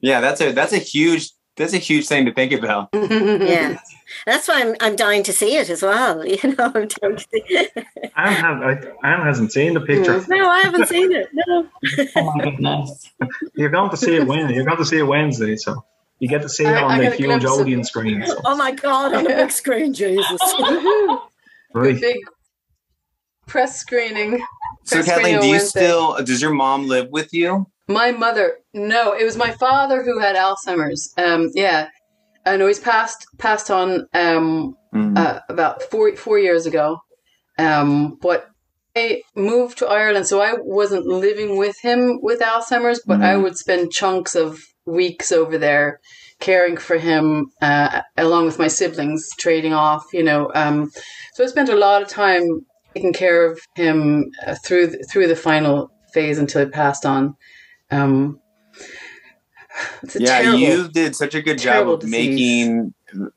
[0.00, 2.88] Yeah, that's a that's a huge that's a huge thing to think about.
[2.94, 3.78] yeah.
[4.24, 6.24] That's why I'm I'm dying to see it as well.
[6.26, 7.72] You know, I'm dying to see it.
[8.16, 10.20] Ann, have, I, Ann hasn't seen the picture.
[10.20, 10.28] Mm.
[10.28, 11.28] No, I haven't seen it.
[11.32, 11.68] No.
[12.16, 13.10] Oh my goodness.
[13.54, 14.54] You're going to see it Wednesday.
[14.54, 15.84] You're going to see it Wednesday, so
[16.18, 18.24] you get to see it I- on I the huge up Odeon screen.
[18.26, 18.36] So.
[18.44, 20.40] Oh my god, on a big screen, Jesus.
[21.74, 22.00] Right.
[22.00, 22.16] Big
[23.46, 24.38] press screening.
[24.84, 25.80] So Press screening Kathleen, on do you Wednesday.
[25.80, 27.66] still does your mom live with you?
[27.88, 31.12] My mother, no, it was my father who had Alzheimer's.
[31.16, 31.88] Um, yeah,
[32.44, 35.18] I know he's passed passed on um, Mm.
[35.18, 36.98] uh, about four four years ago.
[37.58, 38.46] Um, but
[38.96, 43.42] I moved to Ireland, so I wasn't living with him with Alzheimer's, but I Mhm.
[43.42, 46.00] would spend chunks of weeks over there
[46.40, 50.04] caring for him, uh, along with my siblings, trading off.
[50.12, 50.90] You know, um,
[51.34, 52.44] so I spent a lot of time
[52.94, 57.34] taking care of him uh, through the, through the final phase until he passed on.
[57.90, 58.40] Um,
[60.02, 62.12] it's a yeah, terrible, you did such a good job of disease.
[62.12, 62.94] making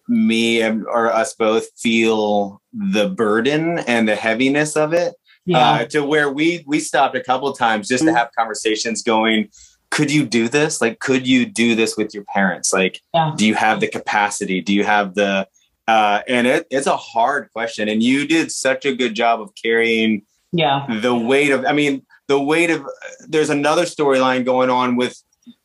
[0.08, 5.16] me and- or us both feel the burden and the heaviness of it.
[5.46, 5.58] Yeah.
[5.58, 8.16] Uh, to where we we stopped a couple times just to Mhm.
[8.18, 9.50] have conversations going.
[9.90, 10.80] Could you do this?
[10.82, 12.72] Like, could you do this with your parents?
[12.72, 13.34] Like, Yeah.
[13.36, 14.62] do you have the capacity?
[14.62, 15.48] Do you have the
[15.88, 19.50] uh, and it, it's a hard question, and you did such a good job of
[19.56, 20.86] carrying yeah.
[21.02, 22.86] the weight of i mean the weight of
[23.28, 25.15] there's another storyline going on with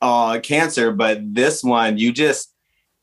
[0.01, 2.53] uh cancer but this one you just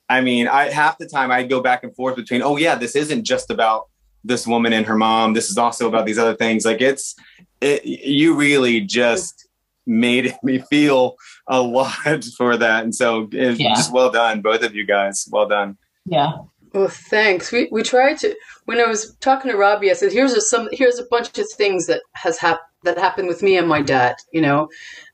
[0.09, 2.95] i mean i half the time i go back and forth between oh yeah this
[2.95, 3.81] isn't just about
[4.23, 5.33] this woman and her mom.
[5.33, 6.63] This is also about these other things.
[6.63, 7.15] Like it's
[7.59, 9.47] it, you really just
[9.87, 11.15] made me feel
[11.47, 12.83] a lot for that.
[12.83, 13.73] And so it's Yeah.
[13.73, 15.27] just well done both of you guys.
[15.31, 15.75] Well done.
[16.05, 16.33] Yeah.
[16.73, 17.51] Well, thanks.
[17.51, 18.35] We we tried to.
[18.65, 20.69] When I was talking to Robbie, I said, "Here's a, some.
[20.71, 24.15] Here's a bunch of things that has hap- that happened with me and my dad.
[24.31, 24.69] You know,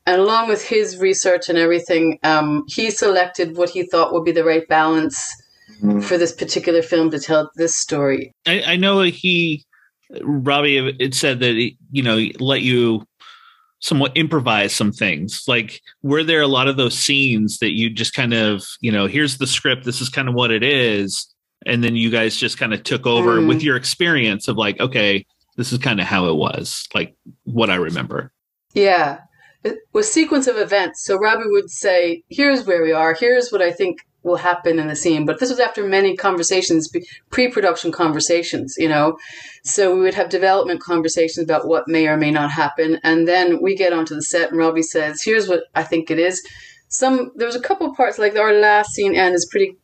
[0.06, 4.32] and along with his research and everything, um, he selected what he thought would be
[4.32, 5.34] the right balance
[6.02, 8.34] for this particular film to tell this story.
[8.46, 9.63] I, I know he,
[10.22, 13.06] Robbie, it said that he, you know let you
[13.80, 15.43] somewhat improvise some things.
[15.48, 19.06] Like, were there a lot of those scenes that you just kind of, you know,
[19.06, 21.28] here's the script, this is kind of what it is,
[21.68, 23.48] and then you guys just kind of took over Mm.
[23.48, 25.26] with your experience of like, okay,
[25.58, 28.32] this is kind of how it was, like what I remember.
[28.74, 29.20] Yeah.
[29.64, 31.04] It was sequence of events.
[31.04, 33.14] So Robbie would say, here's where we are.
[33.14, 35.26] Here's what I think will happen in the scene.
[35.26, 36.90] But this was after many conversations,
[37.32, 39.18] pre-production conversations, you know.
[39.64, 43.00] So we would have development conversations about what may or may not happen.
[43.04, 46.20] And then we get onto the set and Robbie says, here's what I think it
[46.20, 46.46] is.
[46.90, 49.76] Some, there was a couple parts, like our last scene, and is pretty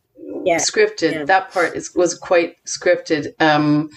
[0.44, 0.58] Yeah.
[0.58, 1.12] scripted.
[1.12, 1.24] Yeah.
[1.24, 3.32] That part is, was quite scripted.
[3.40, 3.90] Um,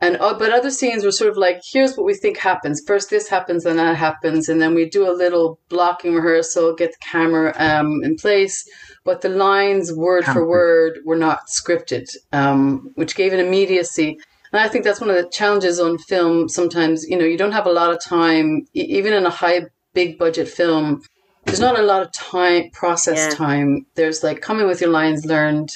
[0.00, 2.80] and uh, but other scenes were sort of like, here's what we think happens.
[2.86, 6.92] First, this happens, then that happens, and then we do a little blocking rehearsal, get
[6.92, 8.64] the camera um, in place.
[9.04, 14.18] But the lines, word for word, were not scripted, um, which gave an immediacy.
[14.52, 16.48] And I think that's one of the challenges on film.
[16.48, 19.62] Sometimes, you know, you don't have a lot of time, e- even in a high,
[19.94, 21.02] big budget film.
[21.48, 23.34] There's not a lot of time, process Yeah.
[23.34, 23.86] time.
[23.94, 25.70] There's like coming with your lines learned.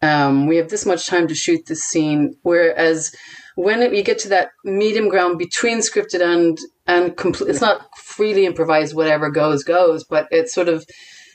[0.00, 2.36] Um, we have this much time to shoot this scene.
[2.42, 3.12] Whereas
[3.56, 7.82] when it, you get to that medium ground between scripted and and complete, it's not
[7.98, 8.94] freely improvised.
[8.94, 10.86] Whatever goes goes, but it's sort of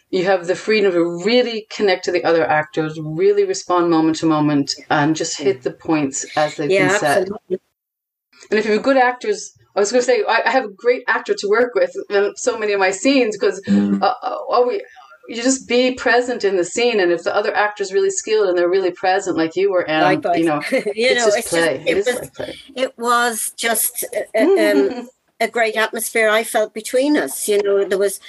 [0.09, 4.27] you have the freedom to really connect to the other actors, really respond moment to
[4.27, 7.17] moment, and just hit the points as they've Yeah, been set.
[7.17, 7.59] absolutely.
[8.49, 10.65] And if you have a good actors, I was going to say I, I have
[10.65, 14.37] a great actor to work with in so many of my scenes because uh, uh,
[14.49, 14.83] all we
[15.27, 18.57] you just be present in the scene, and if the other actor's really skilled and
[18.57, 20.37] they're really present, like you were, and Likewise.
[20.37, 21.77] you know, you it's know, just it's play.
[21.77, 22.55] just, it is was, like play.
[22.75, 24.05] it was just
[24.35, 25.09] uh, um,
[25.39, 27.47] a great atmosphere I felt between us.
[27.47, 28.19] You know, there was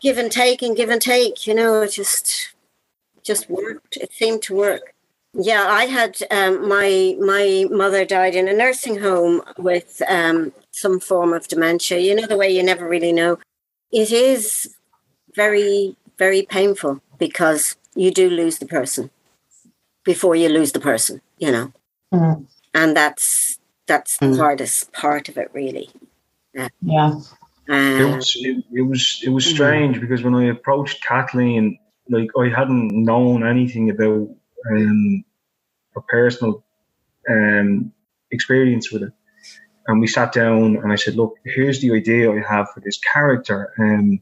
[0.00, 1.46] give and take and give and take.
[1.46, 2.54] You know, it just
[3.22, 3.96] just worked.
[3.96, 4.92] It seemed to work.
[5.38, 11.00] Yeah, I had um, my my mother died in a nursing home with um, some
[11.00, 11.98] form of dementia.
[11.98, 13.38] You know, the way you never really know.
[13.92, 14.76] It is
[15.34, 19.10] very very painful because you do lose the person
[20.04, 21.20] before you lose the person.
[21.38, 21.72] You know
[22.12, 22.46] Mhm.
[22.74, 24.36] and that's that's the Mm.
[24.38, 25.90] hardest part of it really
[26.82, 27.20] Yeah.
[27.96, 31.78] It um, was it, it was it was strange because when I approached Kathleen,
[32.10, 34.28] like I hadn't known anything about
[34.70, 35.24] um,
[35.96, 36.64] her personal
[37.28, 37.92] um,
[38.30, 39.12] experience with it,
[39.88, 42.98] and we sat down and I said, "Look, here's the idea I have for this
[42.98, 44.20] character, um,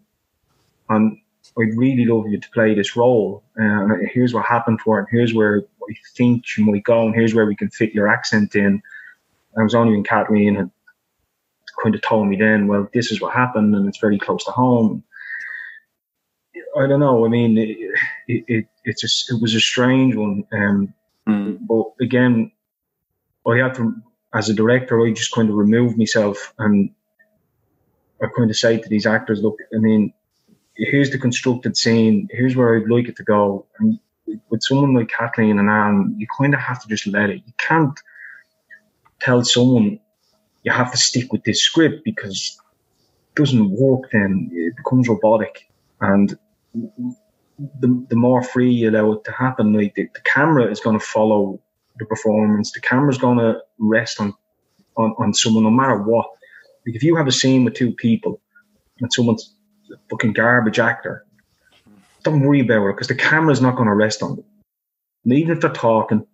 [0.89, 1.19] and
[1.59, 3.45] I'd really love you to play this role.
[3.59, 4.99] Uh, and here's what happened to it.
[5.01, 8.09] and here's where I think you might go, and here's where we can fit your
[8.09, 8.81] accent in."
[9.57, 10.71] I was only when Kathleen had
[11.83, 14.51] kind of told me then, well, this is what happened and it's very close to
[14.51, 15.03] home.
[16.77, 17.25] I don't know.
[17.25, 17.79] I mean, it,
[18.27, 20.45] it, it it's just it was a strange one.
[20.53, 20.95] Um,
[21.29, 21.59] Mm.
[21.67, 22.53] but again,
[23.47, 23.95] I had to,
[24.35, 26.91] as a director, I just kind of remove myself and
[28.23, 30.13] I kind of say to these actors, look, I mean,
[30.77, 32.29] here's the constructed scene.
[32.31, 33.67] Here's where I'd like it to go.
[33.79, 33.99] And
[34.51, 37.43] with someone like Kathleen and Ann, you kind of have to just let it.
[37.47, 37.99] You can't
[39.21, 39.99] tell someone
[40.63, 42.59] you have to stick with this script because
[43.31, 44.11] it doesn't work.
[44.13, 45.69] Then it becomes robotic,
[46.01, 46.37] and
[47.59, 50.99] the the more free you allow it to happen, like the, the camera is going
[50.99, 51.61] to follow
[51.99, 52.73] the performance.
[52.73, 54.35] The camera's going to rest on,
[54.97, 56.27] on on someone no matter what.
[56.87, 58.41] Like if you have a scene with two people
[59.01, 59.55] and someone's
[59.93, 61.25] a fucking garbage actor,
[62.23, 64.45] don't worry about it because the camera's not going to rest on them.
[65.25, 66.27] And even if they're talking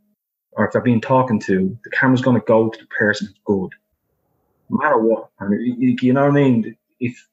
[0.53, 3.37] or if they're being talking to, the camera's going to go to the person who's
[3.45, 3.75] good,
[4.69, 5.29] no matter what.
[5.39, 6.77] And you, you know what I mean?
[6.99, 7.27] If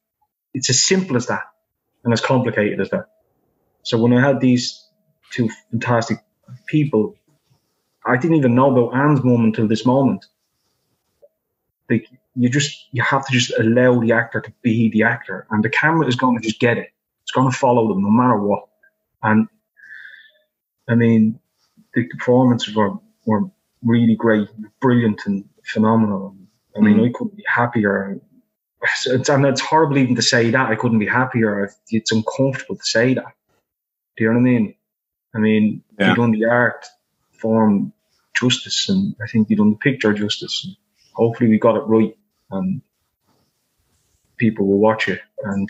[0.53, 1.43] it's as simple as that
[2.03, 3.07] and as complicated as that.
[3.87, 4.85] So when I had these
[5.31, 6.17] two fantastic
[6.65, 7.15] people,
[8.05, 10.25] I didn't even know about Ann's mum until this moment.
[11.89, 15.63] Like you just you have to just allow the actor to be the actor, and
[15.63, 16.89] the camera is going to just get it.
[17.23, 18.67] It's going to follow them no matter what.
[19.23, 19.47] And
[20.89, 21.39] I mean,
[21.93, 22.91] the performances were
[23.25, 23.49] were
[23.83, 24.49] really great,
[24.81, 26.35] brilliant, and phenomenal.
[26.75, 27.13] I mean, I mm-hmm.
[27.13, 28.19] couldn't be happier.
[29.05, 30.69] It's, and it's horrible even to say that.
[30.69, 31.71] I couldn't be happier.
[31.89, 33.36] It's uncomfortable to say that.
[34.17, 34.75] Do you know what I mean?
[35.35, 36.09] I mean, Yeah.
[36.09, 36.85] you done the art
[37.31, 37.93] form
[38.35, 40.67] justice, and I think you done the picture justice.
[41.13, 42.15] Hopefully, we got it right,
[42.51, 42.81] and
[44.37, 45.21] people will watch it.
[45.43, 45.69] And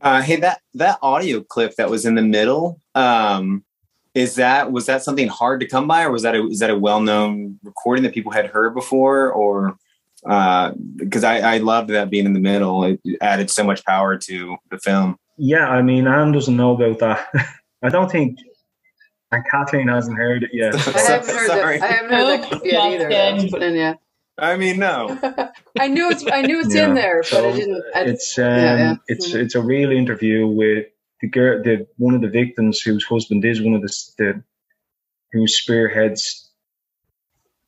[0.00, 3.64] Uh, hey, that that audio clip that was in the middle, um,
[4.14, 6.70] is that was that something hard to come by, or was that a, is that
[6.70, 9.78] a well known recording that people had heard before, or
[10.96, 14.56] because I, I loved that being in the middle, it added so much power to
[14.70, 15.18] the film.
[15.36, 17.28] Yeah, I mean, Ann doesn't know about that.
[17.82, 18.38] I don't think,
[19.32, 20.74] and Kathleen hasn't heard it yet.
[20.96, 21.78] I haven't heard Sorry.
[21.78, 21.90] that.
[21.90, 23.10] I haven't heard that clip yet either.
[23.10, 23.38] Justin.
[23.38, 23.98] That's put in yet.
[24.36, 25.16] I mean, no,
[25.78, 26.24] I knew it's.
[26.26, 26.88] I knew it's Yeah.
[26.88, 27.84] in there, but So I didn't.
[27.94, 28.94] I, it's um, yeah, yeah.
[29.06, 30.86] it's it's a real interview with
[31.20, 34.42] the girl, the one of the victims whose husband is one of the, the
[35.32, 36.50] who spearheads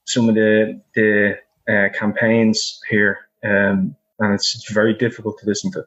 [0.06, 1.38] some of the the
[1.68, 5.86] uh, campaigns here, um, and it's, it's very difficult to listen to.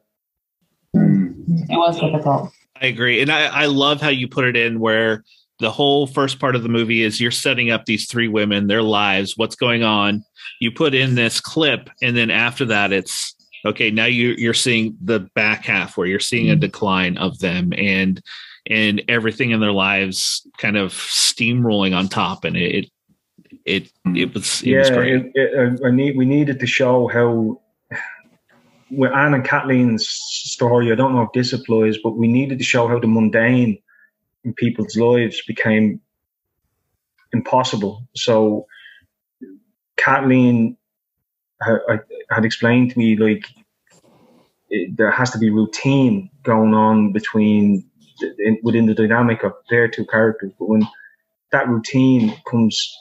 [1.69, 2.51] It was difficult.
[2.81, 3.21] I agree.
[3.21, 5.23] And I, I love how you put it in where
[5.59, 8.81] the whole first part of the movie is you're setting up these three women, their
[8.81, 10.23] lives, what's going on.
[10.61, 13.35] You put in this clip, and then after that, it's
[13.65, 13.91] okay.
[13.91, 16.61] Now you, you're seeing the back half where you're seeing a mm-hmm.
[16.61, 18.21] decline of them and
[18.69, 22.89] and everything in their lives kind of steamrolling on top, and it
[23.65, 25.15] it it was it yeah, was great.
[25.15, 27.61] it, it, I I need we needed to show how
[28.91, 30.91] with Ann and Kathleen's story.
[30.91, 33.79] I don't know if this applies, but we needed to show how the mundane
[34.43, 36.01] in people's lives became
[37.31, 38.07] impossible.
[38.15, 38.65] So
[39.97, 40.77] Kathleen
[41.61, 43.45] had, explained to me like
[44.91, 47.83] there has to be routine going on between
[48.39, 50.87] in, within the dynamic of their two characters, but when
[51.51, 52.95] that routine becomes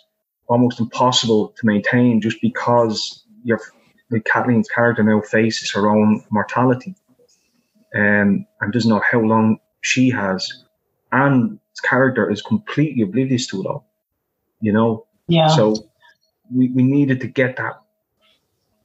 [0.49, 3.78] almost impossible to maintain just because your like
[4.25, 6.95] Kathleen's character now faces her own mortality
[7.95, 10.65] um, and doesn't know how long she has.
[11.13, 13.87] Ann's character is completely oblivious to it all,
[14.61, 15.07] you know?
[15.27, 15.49] Yeah.
[15.49, 15.75] So
[16.55, 17.81] we, we needed to get that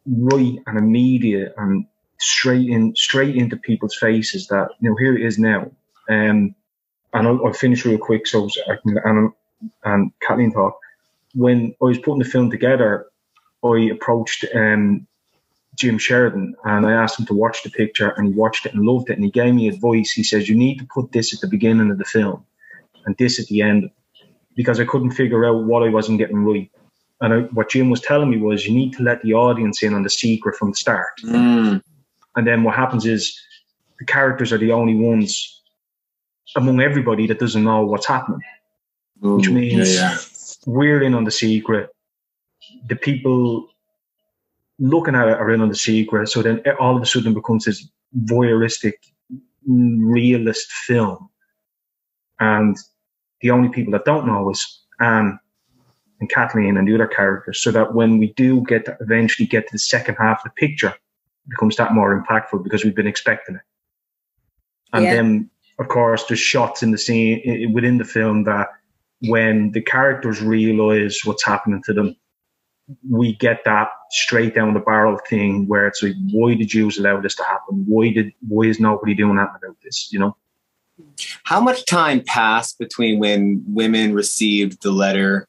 [0.05, 1.85] right and immediate and
[2.19, 5.71] straight in straight into people's faces that you know here it is now.
[6.09, 6.55] Um,
[7.13, 9.31] and I'll, I'll finish real quick so I can and,
[9.83, 10.77] and Kathleen talk.
[11.35, 13.07] When I was putting the film together,
[13.63, 15.07] I approached um,
[15.75, 18.85] Jim Sheridan and I asked him to watch the picture and he watched it and
[18.85, 20.11] loved it and he gave me advice.
[20.11, 22.45] He says you need to put this at the beginning of the film
[23.05, 23.89] and this at the end
[24.55, 26.69] because I couldn't figure out what I wasn't getting right.
[27.21, 29.93] And I, what Jim was telling me was you need to let the audience in
[29.93, 31.19] on the secret from the start.
[31.23, 31.81] Mm.
[32.35, 33.39] And then what happens is
[33.99, 35.61] the characters are the only ones
[36.55, 38.41] among everybody that doesn't know what's happening,
[39.21, 40.17] which Ooh, means yeah,
[40.65, 41.89] we're in on the secret.
[42.87, 43.69] The people
[44.79, 46.29] looking at it on the secret.
[46.29, 47.87] So then all of a sudden it becomes this
[48.25, 48.93] voyeuristic,
[49.65, 51.29] realist film.
[52.39, 52.77] And
[53.41, 55.39] the only people that don't know is Ann
[56.19, 57.61] and Kathleen and the other characters.
[57.61, 60.67] So that when we do get to eventually get to the second half of the
[60.67, 63.61] picture, it becomes that more impactful because we've been expecting it.
[64.91, 65.15] And Yeah.
[65.15, 65.49] then,
[65.79, 68.69] of course, there's shots in the scene within the film that
[69.21, 72.15] when the characters realize what's happening to them,
[73.09, 77.19] we get that straight down the barrel thing where it's like, why did Jews allow
[77.19, 77.85] this to happen?
[77.87, 80.11] Why did why is nobody doing that about this?
[80.11, 80.37] You know?
[81.43, 85.47] How much time passed between when women received the letter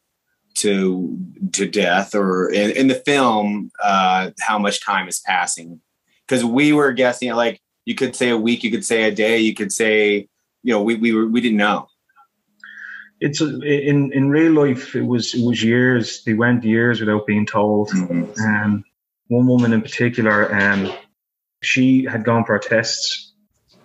[0.55, 1.19] to
[1.53, 5.81] to death, or in, in the film, uh, how much time is passing?
[6.27, 9.39] Because we were guessing, like you could say a week, you could say a day,
[9.39, 10.29] you could say,
[10.63, 11.89] you know, we we were we didn't know.
[13.27, 14.95] It's in in real life.
[14.95, 16.23] It was it was years.
[16.25, 17.89] They went years without being told.
[17.89, 18.39] Mhm.
[18.39, 18.85] Um,
[19.29, 20.93] one woman in particular, um,
[21.63, 23.33] she had gone for her tests,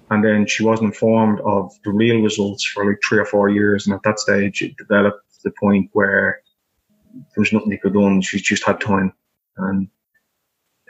[0.10, 3.88] and then she wasn't informed of the real results for like three or four years.
[3.88, 6.42] And at that stage, it developed to the point where
[7.14, 8.22] there was nothing they could do.
[8.22, 9.14] She just had time,
[9.56, 9.88] and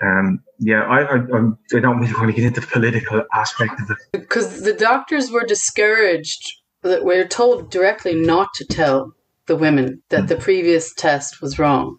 [0.01, 3.79] um, yeah, I, I I'm, I don't really want to get into the political aspect
[3.79, 3.97] of it.
[4.11, 9.13] because the doctors were discouraged that we're told directly not to tell
[9.47, 11.97] the women that the previous test was wrong.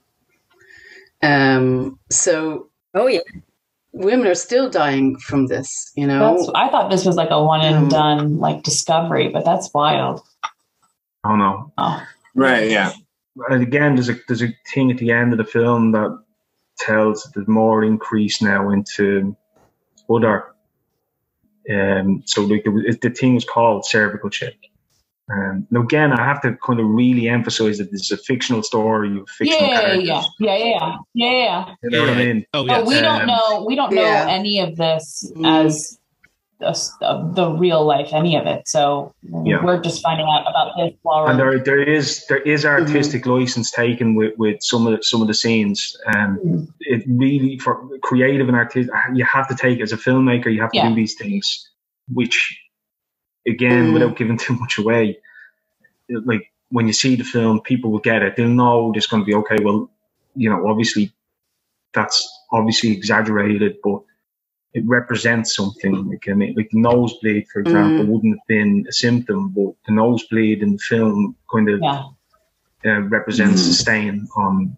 [1.22, 3.20] Um, so Oh yeah.
[3.92, 6.36] women are still dying from this, you know.
[6.36, 9.72] That's, I thought this was like a one Um, and done like discovery, but that's
[9.74, 10.22] wild.
[11.22, 11.72] I don't know.
[11.76, 12.02] Oh,
[12.34, 12.70] Right?
[12.70, 12.92] Yeah.
[13.48, 16.18] and again, there's a there's a thing at the end of the film that
[16.78, 19.36] tells there's more increase now into
[20.08, 20.44] other.
[21.70, 24.54] Um, so like it, was- the thing was called CervicalCheck.
[25.32, 28.62] Um, now again, I have to kind of really emphasize that this is a fictional
[28.62, 30.08] story of fictional yeah, yeah, characters.
[30.08, 31.74] yeah, yeah, yeah, yeah, yeah.
[31.84, 32.46] You know what I mean?
[32.54, 32.88] Oh But yes.
[32.88, 33.64] we don't Um, know.
[33.66, 34.26] We don't know Yeah.
[34.28, 35.46] any of this Mm.
[35.66, 35.98] as
[36.62, 38.68] a s- of the real life, any of it.
[38.68, 39.64] So Yeah.
[39.64, 43.70] we're just finding out about this while And there, there is there is artistic license
[43.70, 45.96] taken with, with some of the, some of the scenes.
[46.14, 46.68] Um, Mhm.
[46.80, 50.72] it really for creative and artistic, you have to take as a filmmaker, you have
[50.72, 50.88] to Yeah.
[50.90, 51.70] do these things,
[52.12, 52.59] which
[53.46, 53.92] again, Mm.
[53.94, 55.18] without giving too much away,
[56.08, 58.36] it- like when you see the film, people will get it.
[58.36, 59.58] They'll know it's going to be okay.
[59.62, 59.90] Well,
[60.36, 61.12] you know, obviously
[61.92, 64.02] that's obviously exaggerated, but
[64.74, 66.08] it represents something.
[66.08, 69.92] Like, I mean, like the nosebleed, for example, wouldn't have been a symptom, but the
[69.92, 72.04] nosebleed in the film kind of Yeah.
[72.86, 73.70] uh, represents Mhm.
[73.70, 74.76] a stain on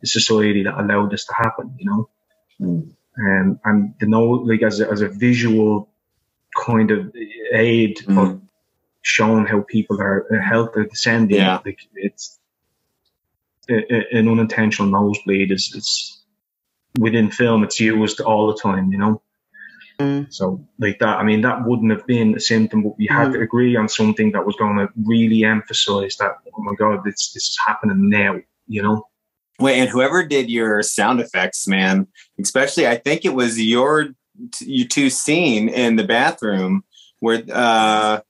[0.00, 2.08] the society that allowed this to happen, you know?
[2.60, 2.88] Mm.
[3.18, 5.88] Um, and the no, like as a, as a visual
[6.64, 7.12] kind of
[7.52, 8.40] aid of Mhm.
[9.02, 11.60] showing how people are uh, health are descending, Yeah.
[11.64, 12.38] like it's
[13.68, 16.22] a- an unintentional nosebleed is, is
[16.98, 19.22] within film, it's used all the time, you know?
[19.98, 20.32] Mm.
[20.32, 23.40] So like that, I mean, that wouldn't have been a symptom, but we had to
[23.40, 27.44] agree on something that was going to really emphasize that, oh my God, this, this
[27.50, 28.36] is happening now,
[28.68, 29.06] you know?
[29.58, 32.06] Wait, and whoever did your sound effects, man,
[32.38, 34.08] especially I think it was your
[34.60, 36.84] you two scene in the bathroom
[37.20, 38.20] where uh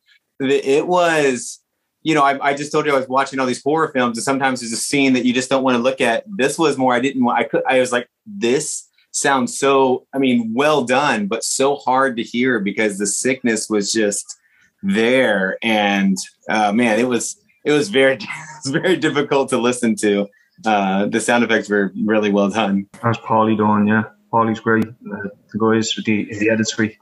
[0.41, 1.61] it was
[2.03, 4.25] you know I, I just told you I was watching all these horror films and
[4.25, 6.25] sometimes there's a scene that you just don't want to look at.
[6.27, 10.19] This was more I didn't want I could I was like this sounds so I
[10.19, 14.37] mean well done but so hard to hear because the sickness was just
[14.83, 16.17] there and
[16.51, 18.29] uh, man it was it was very it
[18.65, 20.29] was very difficult to listen to
[20.65, 22.89] uh, the sound effects were really well done.
[23.03, 23.87] How's Paulie doing?
[23.87, 24.87] Yeah, Paulie's great.
[24.87, 26.99] Uh, the guys with the, the editry.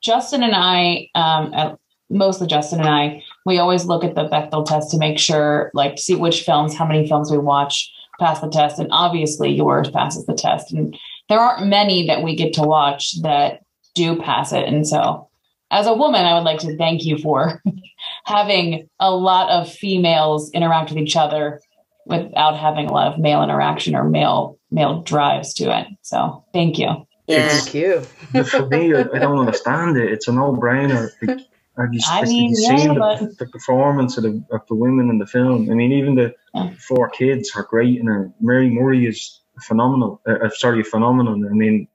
[0.00, 1.78] Justin and I, um,
[2.10, 5.98] mostly Justin and I, we always look at the Bechdel test to make sure, like,
[5.98, 7.90] see which films, how many films we watch
[8.20, 10.72] pass the test, and obviously yours passes the test.
[10.72, 10.96] And
[11.28, 13.60] there aren't many that we get to watch that
[13.94, 14.66] do pass it.
[14.66, 15.28] And so,
[15.70, 17.62] as a woman, I would like to thank you for
[18.24, 21.60] having a lot of females interact with each other
[22.06, 25.86] without having a lot of male interaction or male male drives to it.
[26.02, 27.06] So, thank you.
[27.26, 27.48] Yeah.
[27.48, 28.00] Thank you.
[28.44, 30.10] For me, I, I don't understand it.
[30.10, 31.10] It's a no-brainer.
[31.22, 31.38] Like,
[31.78, 34.60] have you, I have mean, you yeah, seen the, but- the performance of the, of
[34.68, 35.70] the women in the film?
[35.70, 36.70] I mean, even the Yeah.
[36.88, 40.20] four kids are great, and uh, Mary Murray is phenomenal.
[40.28, 41.34] Uh, uh, sorry, phenomenal.
[41.34, 41.86] I mean,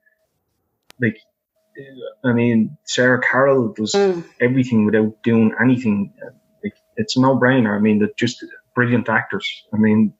[1.00, 1.18] like,
[2.24, 4.24] I mean, Sarah Carroll does Mm.
[4.40, 6.12] everything without doing anything.
[6.24, 6.30] Uh,
[6.64, 7.76] Like, it's a no-brainer.
[7.76, 8.44] I mean, they're just
[8.78, 9.46] brilliant actors.
[9.74, 10.12] I mean,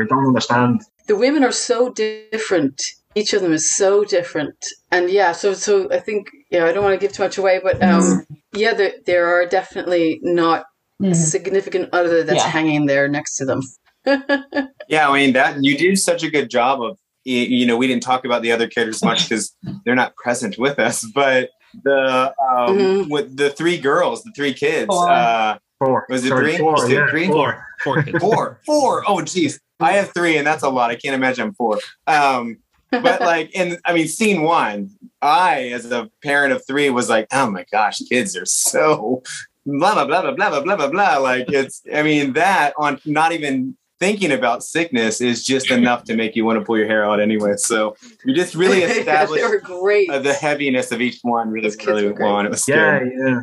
[0.00, 0.74] I don't understand.
[1.10, 2.76] the women are so different.
[3.14, 4.56] Each of them is so different,
[4.94, 5.32] and yeah.
[5.32, 6.64] So, so I think yeah.
[6.66, 8.24] I don't want to give too much away, but um,
[8.62, 10.60] yeah, there there are definitely not
[11.00, 11.14] Mhm.
[11.14, 12.50] significant other that's Yeah.
[12.58, 13.60] hanging there next to them.
[14.94, 16.92] Yeah, I mean that you do such a good job of
[17.24, 19.44] you know we didn't talk about the other characters much because
[19.84, 21.50] they're not present with us, but
[21.88, 22.00] the
[22.48, 23.10] um, Mhm.
[23.14, 24.86] with the three girls, the three kids.
[24.94, 25.08] Four.
[25.10, 26.06] Uh, Four.
[26.08, 26.58] Was it three?
[26.58, 27.26] Four, yeah, three?
[27.28, 27.64] Four.
[27.82, 28.02] Four.
[28.20, 28.60] four.
[28.66, 29.04] four.
[29.06, 29.60] Oh, geez.
[29.80, 30.90] I have three, and that's a lot.
[30.90, 31.78] I can't imagine four.
[32.06, 32.58] Um,
[32.90, 34.90] but like, and I mean, scene one,
[35.22, 39.22] I, as a parent of three, was like, oh my gosh, kids are so
[39.66, 41.16] blah, blah, blah, blah, blah, blah, blah, blah.
[41.18, 46.14] Like, it's, I mean, that on not even thinking about sickness is just enough to
[46.14, 47.54] make you want to pull your hair out anyway.
[47.56, 52.40] So you just really established the heaviness of each one really, really well.
[52.40, 53.12] It was scary.
[53.16, 53.40] Yeah, yeah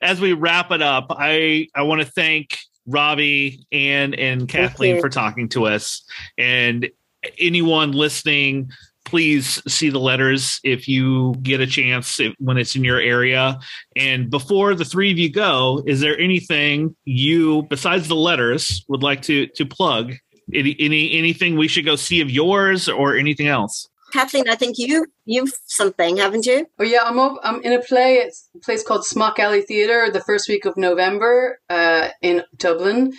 [0.00, 5.08] as we wrap it up, I I want to thank Robbie, Ann, and Kathleen for
[5.08, 6.04] talking to us.
[6.38, 6.88] And
[7.38, 8.70] anyone listening,
[9.04, 13.58] please see the letters if you get a chance if, when it's in your area.
[13.94, 19.02] And before the three of you go, is there anything you, besides the letters, would
[19.02, 20.14] like to to plug?
[20.54, 23.88] Any, any anything we should go see of yours or anything else?
[24.16, 26.66] Kathleen, I think you you've something, haven't you?
[26.78, 28.14] Oh yeah, I'm up, I'm in a play.
[28.14, 33.12] It's a place called Smock Alley Theatre the first week of November uh, in Dublin,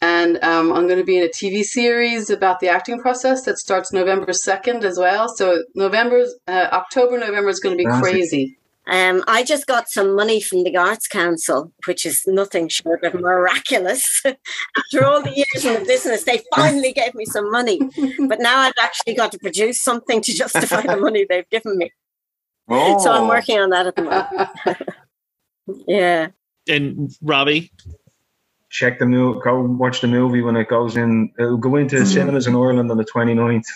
[0.00, 3.58] and um, I'm going to be in a TV series about the acting process that
[3.58, 5.28] starts November second as well.
[5.28, 8.12] So November's uh, October November is going to be Fantastic.
[8.12, 8.58] crazy.
[8.86, 13.14] Um, I just got some money from the Arts Council, which is nothing short of
[13.14, 14.22] miraculous.
[14.76, 17.78] After all the years in the business, they finally gave me some money.
[18.28, 21.92] But now I've actually got to produce something to justify the money they've given me.
[22.68, 22.98] Oh.
[22.98, 24.88] So I'm working on that at the moment.
[25.86, 26.28] Yeah.
[26.68, 27.72] And Robbie,
[28.70, 31.32] check the movie, go watch the movie when it goes in.
[31.38, 33.66] It'll go into cinemas in Ireland on the 29th,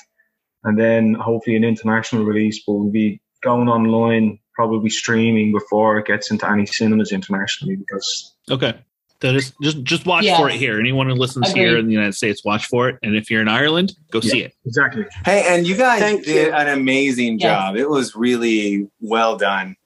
[0.65, 6.07] and then hopefully an international release but we'll be going online, probably streaming before it
[6.07, 8.75] gets into any cinemas internationally because okay.
[9.23, 10.37] So just just just watch Yeah.
[10.39, 10.79] for it here.
[10.79, 12.97] Anyone who listens here in the United States, watch for it.
[13.03, 14.53] And if you're in Ireland, go see it.
[14.67, 15.05] exactly.
[15.25, 16.53] Hey, and you guys Thank did you.
[16.53, 17.43] an amazing Yes.
[17.51, 17.77] job.
[17.77, 19.77] It was really well done.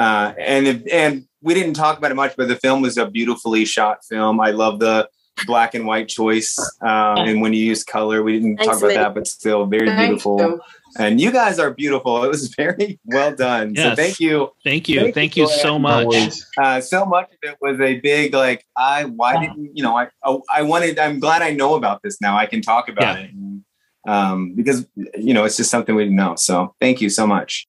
[0.00, 3.06] Uh, and if, and we didn't talk about it much, but the film was a
[3.06, 4.40] beautifully shot film.
[4.40, 5.08] I love the
[5.46, 8.86] black and white choice, um, and when you use color, we didn't Thanks, talk about
[8.88, 8.96] Lynn.
[9.02, 10.38] that, but still very Thank beautiful.
[10.40, 10.60] you.
[10.96, 12.22] And you guys are beautiful.
[12.24, 13.74] It was very well done.
[13.76, 14.50] So thank you.
[14.62, 15.00] Thank you.
[15.00, 16.14] Thank Thank you, you so much.
[16.56, 20.08] Uh, so much of it was a big like I why didn't you know I
[20.24, 23.24] oh, I wanted I'm glad I know about this now I can talk about Yeah.
[23.24, 23.30] it
[24.06, 24.86] um, because
[25.16, 27.66] you know it's just something we didn't know so thank you so much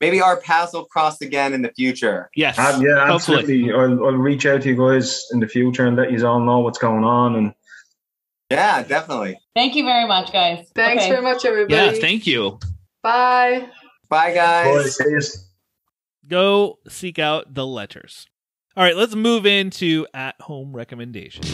[0.00, 2.58] maybe our paths will cross again in the future Yes.
[2.58, 3.38] Uh, yeah, Hopefully.
[3.38, 3.72] absolutely.
[3.72, 6.58] I'll, I'll reach out to you guys in the future and let you all know
[6.58, 7.36] what's going on.
[7.36, 7.54] And
[8.52, 10.66] yeah definitely Thank you very much, guys.
[10.74, 11.10] Thanks Okay.
[11.10, 11.74] very much, everybody.
[11.74, 12.00] Yeah.
[12.00, 12.58] Thank you.
[13.02, 13.68] Bye.
[14.08, 15.48] bye guys boys.
[16.26, 18.26] Go seek out the letters.
[18.76, 21.50] All right, let's move into at home recommendations.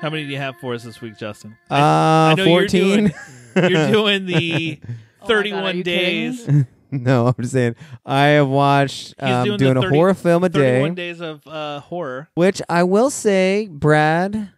[0.00, 1.56] How many do you have for us this week, Justin?
[1.68, 3.12] Uh, I know you're 14.
[3.56, 4.80] You're doing the
[5.20, 6.48] Oh God, 31 days.
[6.92, 7.76] no, I'm just saying.
[8.04, 10.94] I have watched He's um, doing doing, the a 30 horror film a day, 31
[10.94, 12.28] days of uh, horror.
[12.34, 14.50] which I will say, Brad,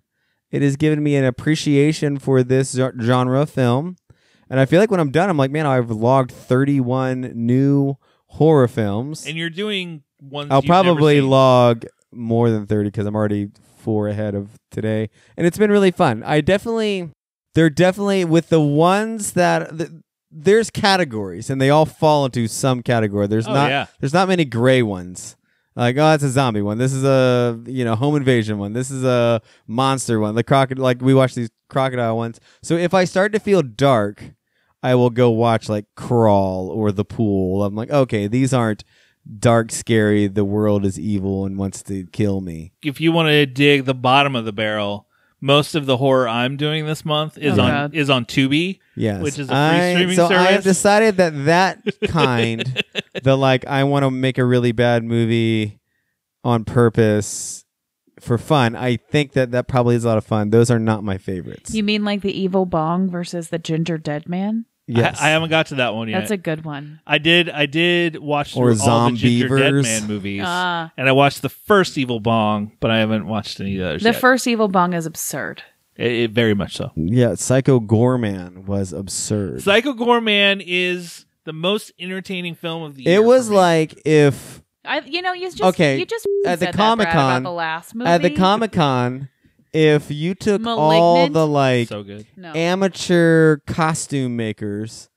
[0.50, 3.96] it has given me an appreciation for this genre of film.
[4.48, 8.68] And I feel like when I'm done, I'm like, man, I've logged 31 new horror
[8.68, 9.26] films.
[9.26, 11.30] And you're doing ones I'll you've never probably seen.
[11.30, 15.08] log more than 30 because I'm already four ahead of today.
[15.36, 16.22] And it's been really fun.
[16.24, 17.10] I definitely,
[17.54, 22.82] they're definitely with the ones that, the, there's categories and they all fall into some
[22.82, 23.26] category.
[23.26, 23.86] There's Oh, not, yeah.
[24.00, 25.36] there's not many gray ones.
[25.76, 26.78] Like, oh, that's a zombie one.
[26.78, 28.72] This is a, you know, home invasion one.
[28.72, 30.34] This is a monster one.
[30.34, 32.40] The crocodile, like we watch these crocodile ones.
[32.62, 34.22] So if I start to feel dark,
[34.82, 37.62] I will go watch like Crawl or The Pool.
[37.64, 38.82] I'm like, okay, these aren't
[39.38, 40.26] dark, scary.
[40.26, 42.72] The world is evil and wants to kill me.
[42.82, 45.06] if you want to dig the bottom of the barrel,
[45.40, 47.94] most of the horror I'm doing this month is Oh, on God.
[47.94, 48.78] is on Tubi.
[48.96, 52.84] Yes, Which is a free I- streaming so I have decided that that kind,
[53.22, 55.80] the like, I want to make a really bad movie
[56.44, 57.64] on purpose
[58.18, 58.76] for fun.
[58.76, 60.50] I think that that probably is a lot of fun.
[60.50, 61.74] Those are not my favorites.
[61.74, 64.66] You mean like the evil bong versus the Gingerdead Man?
[64.96, 66.20] Yes, I, I haven't got to that one yet.
[66.20, 67.00] That's a good one.
[67.06, 67.48] I did.
[67.50, 70.92] I did watch Or through all the Gingerdead Man movies, Ah.
[70.96, 74.02] and I watched the first Evil Bong, but I haven't watched any of the others.
[74.02, 74.20] The yet.
[74.20, 75.62] first evil bong is absurd.
[75.96, 76.92] It, it- very much so.
[76.96, 77.34] yeah.
[77.34, 79.62] Psycho Goreman was absurd.
[79.62, 83.16] Psycho Goreman is the most entertaining film of the year.
[83.16, 83.56] it was for me.
[83.58, 87.42] like if I, you know, you just Okay, You just at the said that, Comic-Con-
[87.42, 89.28] the last movie at the Comic Con,
[89.72, 91.34] if you took all Malignant?
[91.34, 92.26] the like so good.
[92.36, 92.52] No.
[92.54, 95.08] amateur costume makers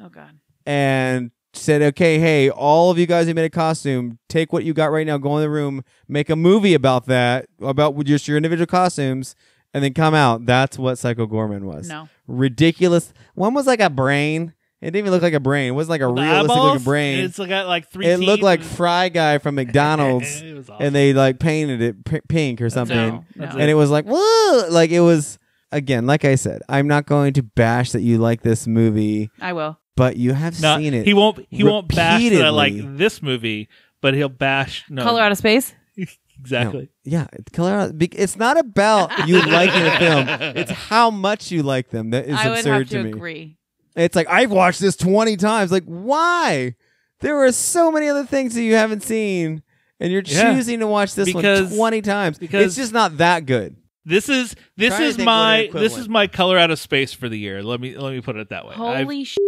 [0.00, 0.38] oh God.
[0.64, 4.74] and said, okay, hey, all of you guys who made a costume, take what you
[4.74, 8.36] got right now, go in the room, make a movie about that, about just your
[8.36, 9.34] individual costumes,
[9.72, 10.46] and then come out.
[10.46, 11.88] That's what Psycho Goreman was.
[11.88, 12.08] No.
[12.26, 13.12] Ridiculous.
[13.34, 14.54] One was like a brain.
[14.86, 15.68] It didn't even look like a brain.
[15.68, 17.24] It wasn't like a The realistic eyeballs, looking brain.
[17.24, 18.06] It's got like three.
[18.06, 20.86] It looked teeth like and- Fry Guy from McDonald's, It was awesome.
[20.86, 22.96] and they like painted it p- pink or something.
[22.96, 23.24] No.
[23.34, 23.60] That's no.
[23.60, 24.68] And it was like, whoa!
[24.70, 25.38] Like it was
[25.72, 29.52] again, like I said, I'm not going to bash that you like this movie, I
[29.52, 29.78] will.
[29.96, 31.04] but you have No, seen it.
[31.06, 31.44] he won't.
[31.50, 33.68] He won't bash that I like this movie,
[34.00, 34.84] but he'll bash.
[34.88, 35.74] No, Color out of space.
[36.40, 36.88] exactly.
[37.04, 37.92] Yeah, Colorado.
[37.92, 40.26] bec- It's not about you liking a film.
[40.56, 43.10] It's how much you like them that is I would absurd have to to me.
[43.10, 43.55] agree.
[43.96, 45.72] It's like I've watched this twenty times.
[45.72, 46.74] Like, why?
[47.20, 49.62] There are so many other things that you haven't seen,
[49.98, 50.54] and you're Yeah.
[50.54, 52.38] choosing to watch this Because- one twenty times.
[52.38, 53.76] because- it's just not that good.
[54.04, 55.90] This is this is think what an my equivalent.
[55.92, 57.62] this is my color out of space for the year.
[57.62, 58.72] Let me let me put it that way.
[58.74, 59.38] I've- Holy shit.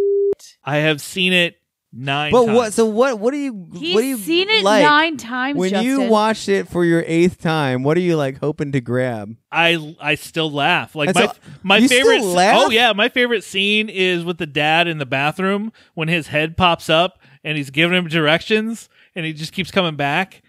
[0.65, 1.57] I have seen it
[1.93, 2.31] nine.
[2.33, 2.57] But times.
[2.57, 2.73] what?
[2.73, 3.19] So what?
[3.19, 3.69] What do you?
[3.75, 4.83] He's what do you seen it like?
[4.83, 5.57] nine times.
[5.59, 6.09] When you Justin.
[6.11, 9.35] watched it for your eighth time, what are you like hoping to grab?
[9.51, 10.95] I I still laugh.
[10.95, 11.33] Like And my so-
[11.63, 12.21] my you still favorite.
[12.23, 12.63] Oh, laugh?
[12.67, 16.57] Oh yeah, my favorite scene is with the dad in the bathroom when his head
[16.57, 20.43] pops up and he's giving him directions and he just keeps coming back.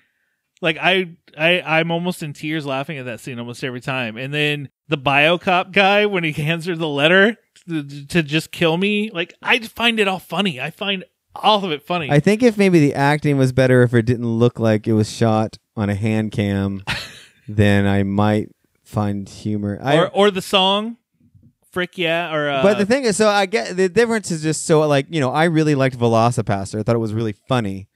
[0.61, 4.17] Like I I I'm almost in tears laughing at that scene almost every time.
[4.17, 7.37] And then the biocop guy when he hands her the letter
[7.69, 9.09] to, to just kill me.
[9.11, 10.59] Like I find it all funny.
[10.59, 11.05] I find
[11.36, 12.09] all of it funny.
[12.09, 15.11] I think if maybe the acting was better, if it didn't look like it was
[15.11, 16.84] shot on a hand cam,
[17.47, 18.49] then I might
[18.84, 19.80] find humor.
[19.82, 20.97] I, or or the song,
[21.71, 22.34] frick yeah.
[22.34, 25.07] Or uh, but the thing is, so I get the difference is just so like
[25.09, 26.80] you know I really liked VelociPastor.
[26.80, 27.88] I thought it was really funny,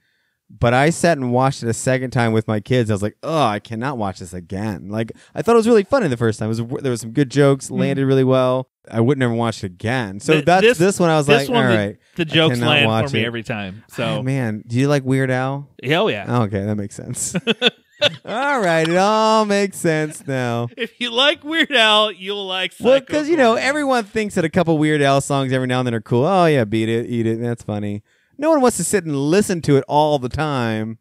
[0.50, 2.90] but I sat and watched it a second time with my kids.
[2.90, 4.88] I was like, oh, I cannot watch this again.
[4.88, 6.50] Like I thought it was really funny the first time.
[6.50, 8.68] It was there was some good jokes, landed really well.
[8.90, 10.20] I would never watch it again.
[10.20, 11.10] So Th- that's this- this, one.
[11.10, 13.26] I was this like, one, all the- right, the jokes cannot land for me it.
[13.26, 13.82] every time.
[13.90, 15.68] Oh, So man, do you like Weird Al?
[15.82, 16.26] hell yeah.
[16.28, 17.34] Oh, okay, that makes sense.
[18.24, 20.68] all right, it all makes sense now.
[20.76, 24.44] If you like Weird Al, you'll like Psycho Well, because you know everyone thinks that
[24.44, 26.24] a couple Weird Al songs every now and then are cool.
[26.24, 27.40] Oh yeah, beat it, eat it.
[27.40, 28.02] That's funny.
[28.36, 30.98] No one wants to sit and listen to it all the time,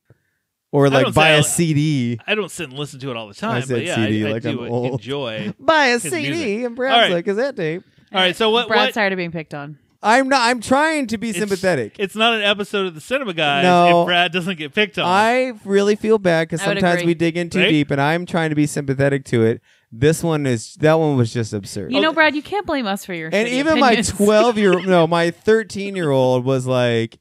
[0.74, 2.20] or like don't buy say a I- CD.
[2.28, 4.26] I don't sit and listen to it all the time, I but said yeah, CD
[4.26, 4.92] I, I like do I'm old.
[4.94, 5.54] enjoy.
[5.60, 6.66] Buy a his CD music.
[6.66, 7.12] and Brad's All right.
[7.14, 7.84] like cassette tape.
[8.12, 8.68] All right, so what?
[8.68, 9.78] Brad's what tired of being picked on.
[10.06, 10.42] I'm not.
[10.42, 11.96] I'm trying to be it's- sympathetic.
[11.98, 14.02] It's not an episode of the Cinema Guys No.
[14.02, 15.06] if Brad doesn't get picked on.
[15.06, 17.12] I really feel bad because I would sometimes agree.
[17.12, 17.70] we dig in too Right?
[17.70, 19.62] deep, and I'm trying to be sympathetic to it.
[19.94, 21.94] This one is that one was just absurd.
[21.94, 23.30] You know, Brad, you can't blame us for your.
[23.32, 27.20] and shitty even my 12 year no my 13 year old was like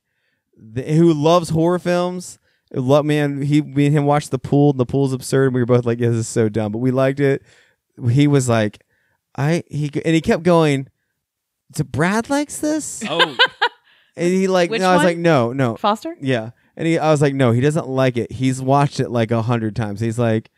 [0.74, 2.38] th- who loves horror films
[2.74, 5.60] Lo- man he me and him watched the pool and the pool's absurd and we
[5.60, 7.42] were both like yeah, this is so dumb but we liked it
[8.10, 8.82] he was like
[9.36, 10.88] i he and he kept going
[11.74, 13.20] so brad likes this oh,
[14.16, 15.06] and he like Which no i was one?
[15.06, 16.16] like no no Foster.
[16.20, 19.30] yeah and he i was like no he doesn't like it he's watched it like
[19.30, 20.50] a hundred times he's like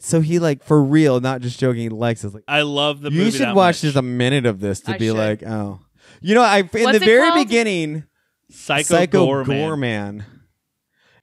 [0.00, 3.00] so he like for real not just joking he likes it I like I love
[3.02, 3.30] the you movie.
[3.32, 3.80] should that watch much.
[3.82, 5.16] just a minute of this to I be should.
[5.16, 5.80] like, oh,
[6.20, 7.46] you know, I in What's the it very called?
[7.48, 8.04] beginning,
[8.50, 9.46] Psycho, Psycho Goreman.
[9.46, 10.24] Goreman.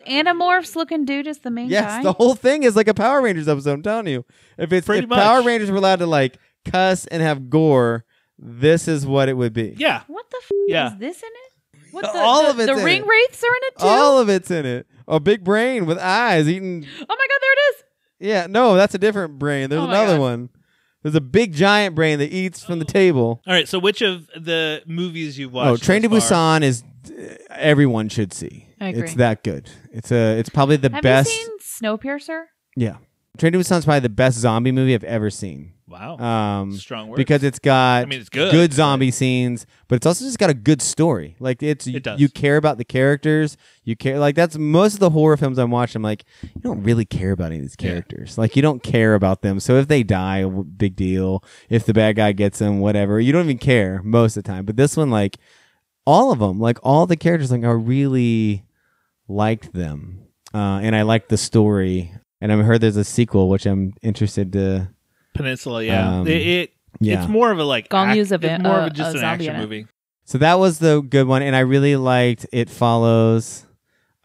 [0.07, 2.03] Animorphs looking dude is the main Yes, guy.
[2.03, 3.71] the whole thing is like a Power Rangers episode.
[3.73, 4.25] I'm telling you,
[4.57, 5.45] if it's Pretty if Power much.
[5.45, 8.05] Rangers were allowed to like cuss and have gore,
[8.37, 9.75] this is what it would be.
[9.77, 10.93] Yeah, what the f- Yeah.
[10.93, 11.89] is this in it?
[11.91, 13.07] What the, All the, of it's the in ring it.
[13.07, 13.85] wraiths are in it too.
[13.85, 14.87] All of it's in it.
[15.07, 16.85] A big brain with eyes eating.
[16.99, 17.07] oh my god,
[17.41, 17.83] there it is.
[18.19, 19.69] Yeah, no, that's a different brain.
[19.69, 20.21] There's Oh my another God.
[20.21, 20.49] one.
[21.03, 22.91] There's a big giant brain that eats from the oh.
[22.91, 23.41] table.
[23.45, 23.67] All right.
[23.67, 25.69] So, which of the movies you've watched?
[25.83, 28.69] Oh, Train to thus far- Busan is uh, everyone should see.
[28.83, 29.03] I agree.
[29.03, 29.69] It's that good.
[29.91, 30.37] It's a.
[30.39, 31.31] It's probably the Have best.
[31.31, 32.45] you seen Snowpiercer?
[32.75, 32.97] Yeah.
[33.37, 35.73] Train to Busan is probably the best zombie movie I've ever seen.
[35.87, 36.17] Wow.
[36.17, 37.17] Um, Strong words.
[37.17, 38.73] because it's got I mean, it's good.
[38.73, 41.35] zombie scenes, but it's also just got a good story.
[41.39, 42.19] Like it's It does.
[42.19, 43.57] you care about the characters.
[43.83, 45.97] You care like that's most of the horror films I'm watching.
[45.99, 47.89] I'm like, you don't really care about any of these Yeah.
[47.89, 48.37] characters.
[48.37, 49.59] Like you don't care about them.
[49.59, 51.43] So if they die, w- big deal.
[51.69, 53.19] If the bad guy gets them, whatever.
[53.19, 54.65] You don't even care most of the time.
[54.65, 55.37] But this one, like
[56.05, 58.63] all of them, like all the characters, like I really
[59.33, 62.11] liked them, uh, and I liked the story.
[62.41, 64.89] And I heard there's a sequel, which I'm interested to.
[65.33, 65.83] Peninsula.
[65.83, 66.19] Yeah.
[66.19, 67.21] Um, it, it yeah.
[67.21, 67.89] It's more of a like.
[67.89, 69.87] Gong act- Yu's a it's va- more of uh, a, just a an action movie.
[70.25, 73.65] So that was the good one, and I really liked It Follows.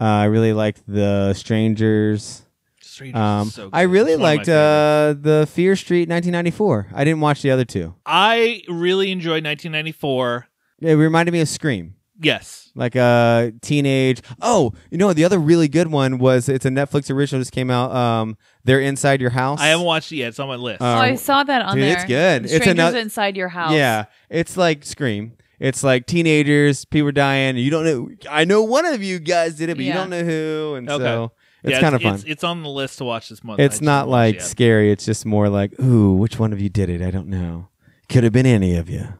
[0.00, 2.42] Uh, I really liked The Strangers.
[2.80, 3.76] Strangers Um, so good.
[3.76, 6.88] I really It's one of my liked uh, the Fear Street 1994.
[6.94, 7.94] I didn't watch the other two.
[8.06, 10.46] I really enjoyed 1994.
[10.80, 12.70] It reminded me of Scream, Yes.
[12.74, 14.20] like a teenage.
[14.40, 17.70] Oh, you know the other really good one was it's a Netflix original just came
[17.70, 17.92] out.
[17.94, 19.60] Um, They're inside your house.
[19.60, 20.28] I haven't watched it yet.
[20.28, 20.82] It's on my list.
[20.82, 21.94] Uh, oh, I saw that on dude, there.
[21.94, 22.44] it's good.
[22.44, 23.72] It's Strangers ano- inside your house.
[23.72, 25.32] Yeah, it's like Scream.
[25.60, 27.56] It's like teenagers, people are dying.
[27.56, 28.08] You don't know.
[28.30, 31.02] I know one of you guys did it, but you don't know who, and Okay.
[31.04, 31.32] so
[31.64, 32.14] it's Yeah, kind of fun.
[32.14, 33.58] It's, it's on the list to watch this month.
[33.58, 34.92] It's not like it scary.
[34.92, 37.02] It's just more like, ooh, which one of you did it?
[37.02, 37.68] I don't know.
[38.08, 39.14] Could have been any of you.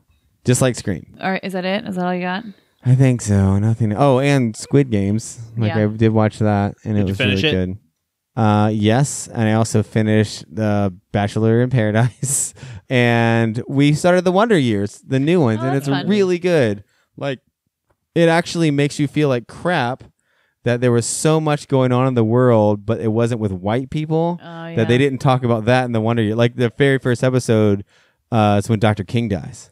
[0.44, 1.16] Just like Scream.
[1.20, 1.84] All right, is that it?
[1.86, 2.44] Is that all you got?
[2.84, 3.58] I think so.
[3.58, 3.92] Nothing.
[3.94, 5.40] Oh, and Squid Games.
[5.56, 5.84] Like Yeah.
[5.84, 7.66] I did watch that, and Did it you was finish really it?
[7.66, 7.78] good.
[8.36, 12.54] Uh, yes, and I also finished the Bachelor in Paradise,
[12.88, 16.06] and we started the Wonder Years, the new ones, Oh, and that's it's fun.
[16.08, 16.84] really good.
[17.16, 17.40] Like,
[18.14, 20.04] it actually makes you feel like crap,
[20.62, 23.90] that there was so much going on in the world, but it wasn't with white
[23.90, 24.76] people Oh, yeah.
[24.76, 26.34] that they didn't talk about that in the Wonder Year.
[26.36, 27.84] Like the very first episode,
[28.30, 29.02] uh, it's when Dr.
[29.02, 29.70] King dies,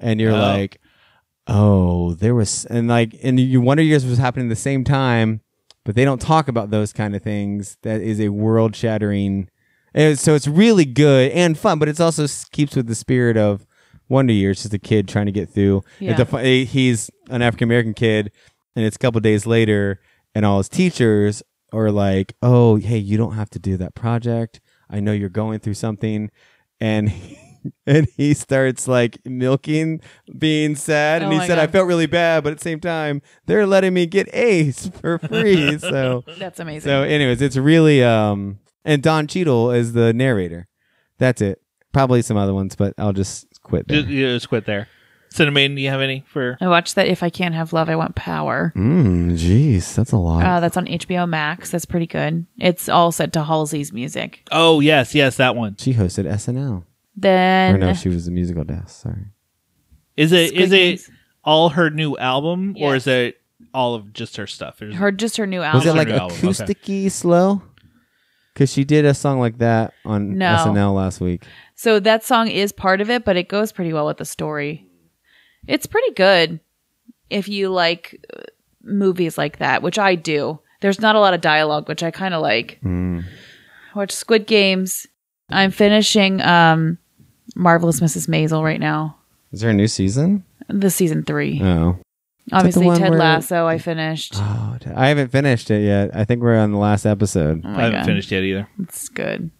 [0.00, 0.38] and you're Oh.
[0.38, 0.80] like,
[1.46, 5.40] oh, there was, and like, and you Wonder Years was happening at the same time,
[5.84, 7.78] but they don't talk about those kind of things.
[7.82, 9.48] That is a world shattering.
[9.94, 13.66] So it's really good and fun, but it also keeps with the spirit of
[14.08, 14.62] Wonder Years.
[14.62, 15.82] Just a kid trying to get through.
[16.00, 16.20] Yeah.
[16.20, 18.32] A eh, he's an African American kid,
[18.74, 20.00] and it's a couple days later,
[20.34, 21.42] and all his teachers
[21.72, 24.60] are like, "Oh, hey, you don't have to do that project.
[24.90, 26.30] I know you're going through something,"
[26.80, 27.12] and.
[27.86, 30.00] And he starts like milking
[30.38, 32.80] being sad, and Oh he my said, "I felt really bad, but at the same
[32.80, 36.88] time, they're letting me get A's for free." so That's amazing.
[36.88, 40.66] so, anyways, it's really um, and Don Cheadle is the narrator.
[41.18, 41.60] That's it.
[41.92, 43.98] Probably some other ones, but I'll just quit there.
[44.02, 44.88] Just, you just quit there.
[45.30, 46.56] Cinnamon, do you have any for?
[46.60, 47.08] I watched that.
[47.08, 48.72] If I can't have love, I want power.
[48.74, 50.42] Mm, jeez, that's a lot.
[50.44, 51.70] Uh, that's on HBO Max.
[51.70, 52.46] That's pretty good.
[52.58, 54.46] It's all set to Halsey's music.
[54.50, 55.76] Oh yes, yes, that one.
[55.78, 56.84] she hosted SNL.
[57.16, 59.02] Then or no, she was the musical desk.
[59.02, 59.26] Sorry.
[60.16, 60.72] Is it Squid is
[61.08, 61.10] it
[61.44, 63.02] all her new album or Yes.
[63.02, 63.40] is it
[63.72, 64.82] all of just her stuff?
[64.82, 65.80] Is- her just her new album.
[65.80, 66.46] Was it like new album, okay.
[66.48, 67.62] acousticy slow?
[68.52, 70.46] Because she did a song like that on No.
[70.56, 71.42] SNL last week.
[71.74, 74.86] So that song is part of it, but it goes pretty well with the story.
[75.66, 76.60] It's pretty good
[77.28, 78.42] if you like uh,
[78.82, 80.60] movies like that, which I do.
[80.80, 82.78] There's not a lot of dialogue, which I kind of like.
[82.84, 83.24] Mm.
[83.94, 85.06] Watch Squid Games.
[85.50, 86.98] I'm finishing um
[87.54, 88.28] Marvelous Mrs.
[88.28, 89.16] Maisel right now.
[89.52, 90.44] Is there a new season?
[90.68, 91.60] The season three.
[91.62, 91.98] Oh.
[92.52, 93.66] Obviously, Ted where- Lasso.
[93.66, 94.34] I finished.
[94.36, 96.10] Oh, I haven't finished it yet.
[96.14, 97.62] I think we're on the last episode.
[97.64, 98.06] Oh I haven't God.
[98.06, 98.68] finished yet either.
[98.80, 99.50] It's good.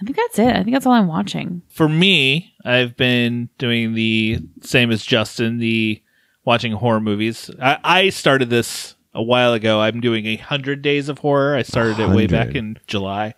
[0.00, 0.48] I think that's it.
[0.48, 1.62] I think that's all I'm watching.
[1.68, 6.02] For me, I've been doing the same as Justin, the
[6.44, 7.50] watching horror movies.
[7.62, 9.80] I, I started this a while ago.
[9.80, 11.54] I'm doing a hundred days of horror.
[11.54, 13.34] I started it way back in July.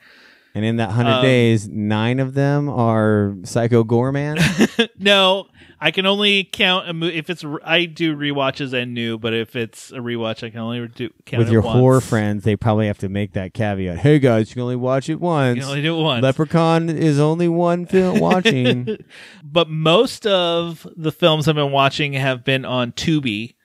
[0.57, 4.89] And in that hundred Um, days, nine of them are Psycho Goreman.
[4.99, 5.49] no,
[5.79, 9.55] I can only count a mo- if it's I do rewatches and new, but if
[9.55, 11.79] it's a rewatch, I can only do count With it your once.
[11.79, 13.99] horror friends, they probably have to make that caveat.
[13.99, 15.57] Hey guys, you can only watch it once.
[15.57, 15.65] You once.
[15.65, 16.23] can only do it once.
[16.23, 18.97] Leprechaun is only one film watching.
[19.45, 23.57] but most of the films I've been watching have been on Tubi,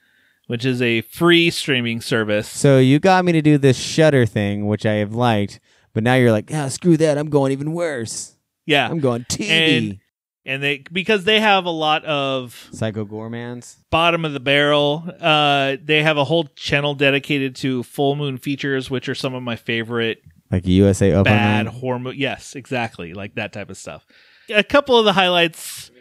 [0.46, 2.48] which is a free streaming service.
[2.48, 5.58] so you got me to do this Shudder thing, which I have liked,
[5.94, 7.18] but now you're like, ah, screw that.
[7.18, 8.36] I'm going even worse.
[8.66, 9.48] Yeah, I'm going TV.
[9.50, 9.98] and
[10.44, 13.76] and they because they have a lot of Psycho Goremans.
[13.90, 15.04] bottom of the barrel.
[15.20, 19.42] Uh, they have a whole channel dedicated to full moon features, which are some of
[19.44, 20.20] my favorite
[20.50, 21.24] Like USA Open.
[21.32, 24.04] bad horror mo- Yes, exactly, like that type of stuff.
[24.52, 25.91] A couple of the highlights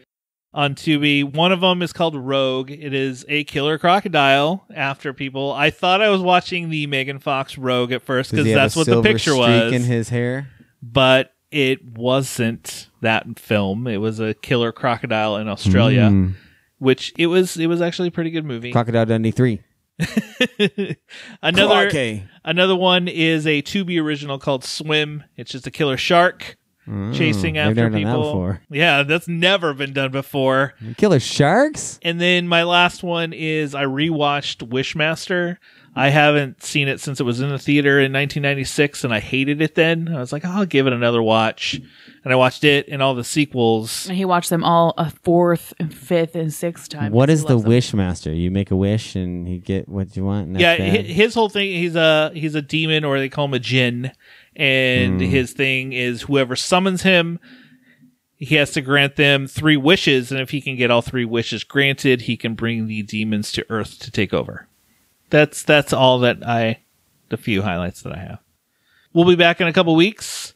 [0.54, 1.24] on Tubi.
[1.24, 2.72] One of them is called Rogue.
[2.72, 5.52] It is a killer crocodile after people.
[5.54, 9.02] I thought I was watching the Megan Fox Rogue at first because that's what the
[9.02, 10.50] picture was, in his hair.
[10.82, 13.88] but it wasn't that film.
[13.88, 16.34] It was a killer crocodile in Australia, Mm.
[16.80, 17.58] which it was.
[17.58, 18.72] It was actually a pretty good movie.
[18.72, 19.62] Crocodile Dundee three.
[21.42, 21.90] another
[22.44, 25.24] another one is a Tubi original called Swim.
[25.38, 26.58] It's just a killer shark
[26.88, 28.24] Mm, I've after never done that people.
[28.24, 28.62] before.
[28.70, 30.74] Yeah, that's never been done before.
[30.98, 32.00] Killer sharks.
[32.02, 35.58] And then my last one is I rewatched Wishmaster.
[35.94, 39.62] I haven't seen it since it was in the theater in 1996, and I hated
[39.62, 40.08] it then.
[40.08, 41.82] I was like, oh, I'll give it another watch,
[42.24, 44.08] and I watched it and all the sequels.
[44.08, 47.12] And he watched them all a fourth and fifth and sixth time.
[47.12, 48.00] What because is he the loves them.
[48.00, 48.26] wish?
[48.26, 50.48] You make a wish and you get what you want.
[50.48, 51.06] And yeah, bad?
[51.06, 54.14] his whole thing he's a he's a demon, or they call him a jinn,
[54.56, 55.28] and Hmm.
[55.28, 57.40] his thing is whoever summons him.
[58.36, 61.64] He has to grant them three wishes, and if he can get all three wishes
[61.64, 64.68] granted, he can bring the demons to Earth to take over.
[65.30, 66.80] That's that's all that I,
[67.30, 68.40] the few highlights that I have.
[69.14, 70.56] We'll be back in a couple weeks.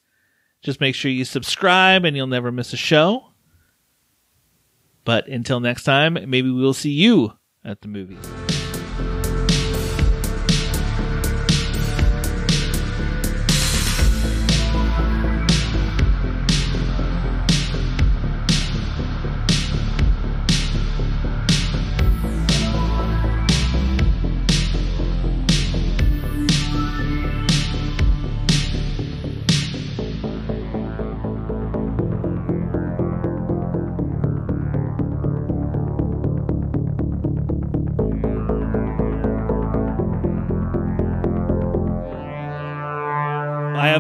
[0.64, 3.28] Just make sure you subscribe, and you'll never miss a show.
[5.04, 7.34] But until next time, maybe we'll see you
[7.64, 8.65] at the movies.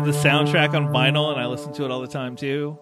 [0.05, 2.77] The soundtrack on vinyl and I listen to it all the time too.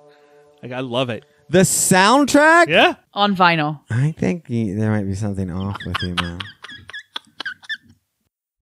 [0.62, 1.26] Like I love it.
[1.50, 2.68] the soundtrack.
[2.68, 2.96] Yeah.
[3.14, 3.80] on vinyl.
[3.90, 6.40] I think y- there might be something off with you, man.